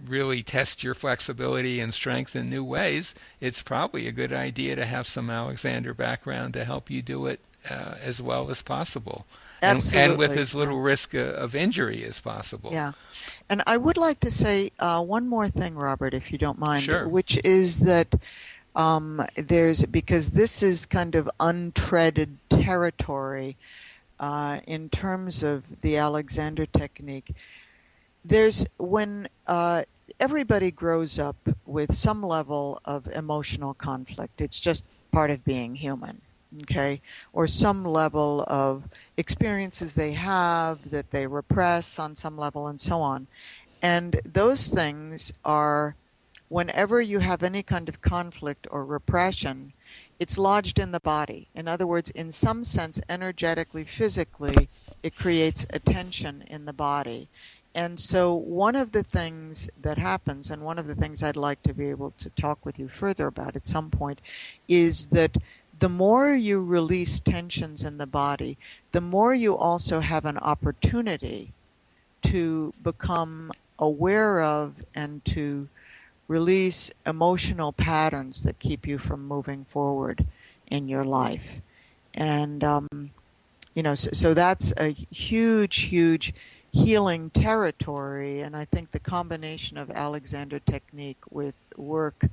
really 0.08 0.42
test 0.42 0.84
your 0.84 0.96
flexibility 0.96 1.80
and 1.80 1.94
strength 1.94 2.36
in 2.36 2.50
new 2.50 2.64
ways, 2.64 3.14
it's 3.40 3.62
probably 3.62 4.08
a 4.08 4.12
good 4.12 4.34
idea 4.34 4.76
to 4.76 4.88
have 4.88 5.06
some 5.06 5.30
Alexander 5.30 5.94
background 5.94 6.56
to 6.56 6.66
help 6.66 6.90
you 6.90 7.04
do 7.04 7.28
it 7.28 7.40
uh, 7.70 7.96
as 8.02 8.20
well 8.20 8.50
as 8.50 8.64
possible. 8.64 9.28
And, 9.62 9.84
and, 9.94 10.18
with 10.18 10.36
as 10.36 10.56
little 10.56 10.80
risk 10.80 11.14
uh, 11.14 11.20
of 11.20 11.54
injury 11.54 12.04
as 12.04 12.20
possible. 12.20 12.72
Yeah. 12.72 12.94
And 13.48 13.62
I 13.68 13.78
would 13.78 13.98
like 13.98 14.20
to 14.22 14.32
say 14.32 14.72
uh, 14.80 15.04
one 15.04 15.28
more 15.28 15.50
thing, 15.50 15.76
Robert, 15.76 16.16
if 16.16 16.32
you 16.32 16.40
don't 16.40 16.58
mind, 16.58 16.86
sure. 16.86 17.08
which 17.08 17.40
is 17.44 17.80
that 17.82 18.16
um, 18.76 19.24
there's, 19.36 19.84
because 19.86 20.32
this 20.32 20.64
is 20.64 20.88
kind 20.88 21.14
of 21.14 21.30
untreaded 21.40 22.38
territory 22.50 23.56
uh, 24.20 24.60
in 24.68 24.90
terms 24.90 25.44
of 25.44 25.64
the 25.82 25.98
Alexander 25.98 26.66
technique, 26.66 27.34
there's 28.26 28.66
when 28.78 29.28
uh, 29.48 29.84
everybody 30.20 30.72
grows 30.72 31.18
up 31.18 31.38
with 31.66 31.94
some 31.94 32.22
level 32.22 32.82
of 32.86 33.08
emotional 33.08 33.74
conflict. 33.74 34.42
It's 34.42 34.60
just 34.60 34.84
part 35.12 35.32
of 35.32 35.44
being 35.44 35.76
human, 35.76 36.22
okay? 36.64 37.02
Or 37.34 37.48
some 37.48 37.86
level 37.86 38.44
of 38.48 38.84
experiences 39.18 39.94
they 39.94 40.14
have 40.14 40.90
that 40.92 41.12
they 41.12 41.26
repress 41.28 41.98
on 42.00 42.16
some 42.16 42.38
level 42.38 42.68
and 42.68 42.80
so 42.80 43.00
on. 43.02 43.28
And 43.82 44.20
those 44.26 44.68
things 44.68 45.32
are, 45.46 45.96
whenever 46.50 47.02
you 47.02 47.20
have 47.20 47.44
any 47.44 47.64
kind 47.64 47.88
of 47.88 48.02
conflict 48.02 48.68
or 48.70 48.84
repression, 48.84 49.72
it's 50.20 50.38
lodged 50.38 50.80
in 50.80 50.92
the 50.92 51.00
body. 51.00 51.48
In 51.56 51.68
other 51.68 51.88
words, 51.88 52.10
in 52.12 52.32
some 52.32 52.64
sense, 52.64 53.00
energetically, 53.10 53.86
physically, 53.86 54.68
it 55.02 55.16
creates 55.16 55.66
a 55.72 55.80
tension 55.80 56.44
in 56.48 56.66
the 56.66 56.74
body. 56.74 57.30
And 57.74 58.00
so, 58.00 58.34
one 58.34 58.76
of 58.76 58.92
the 58.92 59.04
things 59.04 59.70
that 59.82 59.98
happens, 59.98 60.52
and 60.52 60.64
one 60.64 60.80
of 60.80 60.88
the 60.88 60.96
things 60.96 61.24
I'd 61.24 61.36
like 61.36 61.62
to 61.64 61.74
be 61.74 61.90
able 61.90 62.14
to 62.18 62.30
talk 62.32 62.66
with 62.66 62.80
you 62.80 62.90
further 62.90 63.28
about 63.28 63.56
at 63.56 63.68
some 63.68 63.90
point, 63.90 64.20
is 64.68 65.08
that 65.08 65.38
the 65.80 65.90
more 65.90 66.34
you 66.34 66.62
release 66.62 67.20
tensions 67.20 67.84
in 67.84 67.98
the 67.98 68.08
body, 68.08 68.58
the 68.92 69.02
more 69.02 69.34
you 69.34 69.56
also 69.56 70.02
have 70.02 70.26
an 70.26 70.38
opportunity 70.40 71.54
to 72.24 72.74
become 72.84 73.52
aware 73.78 74.42
of 74.42 74.74
and 74.94 75.24
to 75.24 75.70
release 76.30 76.92
emotional 77.06 77.74
patterns 77.74 78.44
that 78.44 78.60
keep 78.60 78.88
you 78.88 78.98
from 78.98 79.28
moving 79.28 79.66
forward 79.66 80.26
in 80.68 80.88
your 80.88 81.04
life. 81.04 81.60
And 82.14 82.64
um, 82.64 82.88
you 83.74 83.84
know, 83.84 83.96
so, 83.96 84.12
so 84.14 84.34
that's 84.34 84.72
a 84.78 84.90
huge, 85.12 85.78
huge 85.82 86.34
healing 86.72 87.32
territory. 87.32 88.42
And 88.42 88.56
I 88.56 88.66
think 88.66 88.92
the 88.92 89.00
combination 89.00 89.78
of 89.78 89.90
Alexander 89.92 90.60
technique 90.60 91.18
with 91.30 91.56
work 91.76 92.26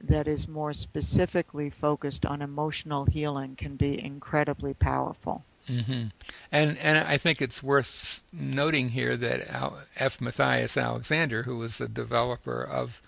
that 0.00 0.28
is 0.28 0.46
more 0.46 0.72
specifically 0.72 1.70
focused 1.70 2.24
on 2.24 2.42
emotional 2.42 3.06
healing 3.06 3.56
can 3.56 3.76
be 3.76 4.02
incredibly 4.02 4.74
powerful. 4.74 5.44
Mm-hmm. 5.68 6.04
And 6.52 6.78
and 6.78 6.98
I 6.98 7.18
think 7.18 7.42
it's 7.42 7.62
worth 7.62 8.22
noting 8.32 8.90
here 8.90 9.16
that 9.16 9.82
F. 9.96 10.20
Matthias 10.20 10.76
Alexander, 10.76 11.42
who 11.42 11.58
was 11.58 11.78
the 11.78 11.88
developer 11.88 12.62
of 12.62 13.02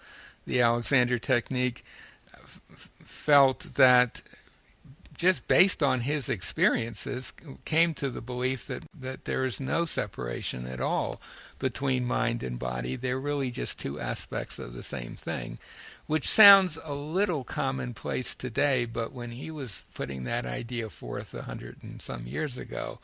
the 0.47 0.61
Alexander 0.61 1.18
technique, 1.18 1.84
felt 3.05 3.74
that 3.74 4.22
just 5.16 5.47
based 5.47 5.82
on 5.82 6.01
his 6.01 6.30
experiences 6.30 7.34
came 7.66 7.93
to 7.93 8.09
the 8.09 8.22
belief 8.22 8.66
that, 8.66 8.84
that 8.99 9.26
there 9.26 9.45
is 9.45 9.61
no 9.61 9.84
separation 9.84 10.66
at 10.66 10.80
all 10.80 11.20
between 11.59 12.07
mind 12.07 12.43
and 12.43 12.59
body. 12.59 12.97
They're 12.97 13.20
really 13.20 13.51
just 13.51 13.78
two 13.78 14.01
aspects 14.01 14.59
of 14.59 14.72
the 14.72 14.82
same 14.82 15.16
thing 15.16 15.59
which 16.11 16.28
sounds 16.28 16.76
a 16.82 16.93
little 16.93 17.45
commonplace 17.45 18.34
today, 18.34 18.84
but 18.84 19.12
when 19.12 19.30
he 19.30 19.49
was 19.49 19.84
putting 19.95 20.24
that 20.24 20.45
idea 20.45 20.91
forth 20.91 21.32
a 21.32 21.43
hundred 21.43 21.76
and 21.84 22.03
some 22.03 22.26
years 22.26 22.59
ago, 22.59 22.99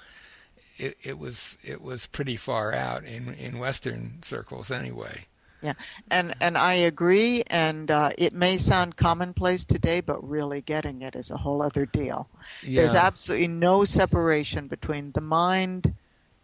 it, 0.77 0.97
it 1.05 1.17
was 1.17 1.57
it 1.63 1.81
was 1.81 2.07
pretty 2.07 2.35
far 2.35 2.75
out 2.75 3.05
in 3.05 3.33
in 3.35 3.61
Western 3.61 4.19
circles 4.25 4.73
anyway. 4.73 5.27
Yeah, 5.67 5.73
and 6.13 6.33
and 6.41 6.57
I 6.57 6.75
agree, 6.75 7.43
and 7.49 7.91
uh, 7.91 8.11
it 8.17 8.33
may 8.33 8.57
sound 8.57 8.97
commonplace 8.97 9.65
today, 9.65 10.01
but 10.01 10.23
really 10.27 10.61
getting 10.61 11.03
it 11.03 11.17
is 11.17 11.33
a 11.33 11.37
whole 11.37 11.61
other 11.61 11.87
deal. 11.87 12.29
Yeah. 12.63 12.83
There's 12.83 12.95
absolutely 12.95 13.49
no 13.49 13.85
separation 13.85 14.69
between 14.69 15.11
the 15.11 15.21
mind, 15.21 15.93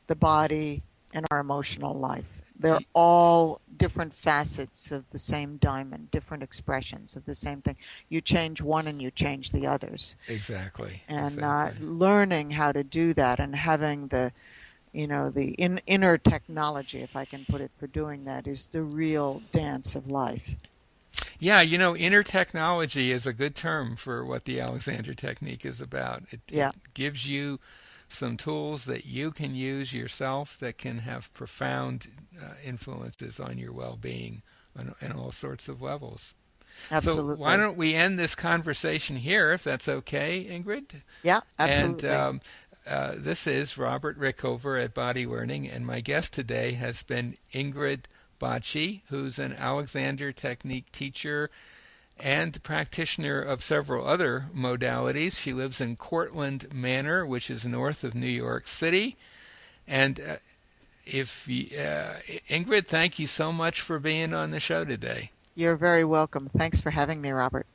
the 0.09 0.17
body, 0.17 0.83
and 1.15 1.25
our 1.31 1.39
emotional 1.39 1.95
life. 1.95 2.25
They're 2.59 2.81
all 2.95 3.61
different 3.77 4.13
facets 4.13 4.91
of 4.91 5.09
the 5.11 5.19
same 5.19 5.57
diamond, 5.59 6.11
different 6.11 6.43
expressions 6.43 7.17
of 7.17 7.25
the 7.25 7.35
same 7.35 7.61
thing. 7.61 7.77
You 8.09 8.21
change 8.21 8.61
one 8.61 8.87
and 8.89 9.01
you 9.01 9.11
change 9.11 9.51
the 9.51 9.67
others. 9.67 10.17
Exactly. 10.29 11.03
And 11.09 11.27
exactly. 11.27 11.87
Uh, 11.87 11.91
learning 11.91 12.51
how 12.51 12.73
to 12.73 12.85
do 12.85 13.15
that 13.15 13.41
and 13.41 13.55
having 13.55 14.09
the, 14.09 14.33
you 14.93 15.07
know, 15.07 15.31
the 15.31 15.51
in, 15.53 15.81
inner 15.87 16.19
technology, 16.19 17.01
if 17.01 17.17
I 17.17 17.25
can 17.25 17.45
put 17.45 17.61
it, 17.61 17.71
for 17.77 17.87
doing 17.87 18.25
that 18.25 18.47
is 18.47 18.67
the 18.67 18.83
real 18.83 19.43
dance 19.53 19.95
of 19.95 20.09
life. 20.09 20.51
Yeah, 21.39 21.61
you 21.61 21.77
know, 21.77 21.97
inner 21.97 22.23
technology 22.23 23.11
is 23.11 23.27
a 23.27 23.33
good 23.33 23.57
term 23.57 23.97
for 23.97 24.25
what 24.25 24.45
the 24.45 24.61
Alexander 24.61 25.15
technique 25.15 25.65
is 25.65 25.81
about. 25.81 26.23
It, 26.31 26.41
yeah. 26.49 26.69
it 26.69 26.95
gives 26.95 27.29
you 27.29 27.59
some 28.09 28.37
tools 28.37 28.85
that 28.85 29.07
you 29.07 29.31
can 29.31 29.55
use 29.55 29.95
yourself 29.95 30.59
that 30.59 30.79
can 30.79 30.99
have 30.99 31.33
profound 31.33 32.09
uh, 32.41 32.55
influences 32.65 33.41
on 33.41 33.59
your 33.59 33.73
well-being 33.73 34.43
on, 34.79 34.95
on 35.03 35.13
all 35.13 35.33
sorts 35.33 35.69
of 35.69 35.83
levels. 35.83 36.35
Absolutely. 36.91 37.37
So 37.37 37.41
why 37.41 37.57
don't 37.57 37.77
we 37.77 37.95
end 37.95 38.19
this 38.19 38.35
conversation 38.35 39.17
here, 39.17 39.53
if 39.53 39.65
that's 39.65 39.89
okay, 39.89 40.45
Ingrid? 40.45 41.03
Yeah, 41.23 41.41
absolutely. 41.59 42.09
And 42.09 42.21
um, 42.21 42.41
uh, 42.87 43.13
this 43.17 43.47
is 43.47 43.79
Robert 43.79 44.19
Rickover 44.19 44.83
at 44.83 44.95
Body 44.95 45.27
Learning, 45.27 45.69
and 45.69 45.87
my 45.87 46.01
guest 46.01 46.33
today 46.33 46.73
has 46.73 47.03
been 47.03 47.37
Ingrid 47.53 48.05
Bacci, 48.41 49.03
who's 49.09 49.39
an 49.39 49.53
Alexander 49.53 50.33
Technique 50.33 50.91
teacher 50.91 51.51
and 52.19 52.63
practitioner 52.63 53.41
of 53.41 53.63
several 53.63 54.07
other 54.07 54.47
modalities. 54.55 55.39
She 55.39 55.53
lives 55.53 55.81
in 55.81 55.97
Cortlandt 55.97 56.73
Manor, 56.73 57.25
which 57.25 57.51
is 57.51 57.67
north 57.67 58.05
of 58.05 58.15
New 58.15 58.27
York 58.27 58.67
City. 58.67 59.17
And 59.87 60.21
uh, 60.21 60.37
if 61.07 61.49
uh, 61.49 62.21
Ingrid, 62.49 62.87
thank 62.87 63.19
you 63.19 63.27
so 63.27 63.53
much 63.53 63.81
for 63.81 63.99
being 63.99 64.35
on 64.35 64.51
the 64.51 64.61
show 64.61 64.85
today. 64.85 65.31
You're 65.55 65.77
very 65.77 66.05
welcome. 66.05 66.51
Thanks 66.57 66.81
for 66.81 66.91
having 66.91 67.21
me, 67.21 67.31
Robert. 67.31 67.67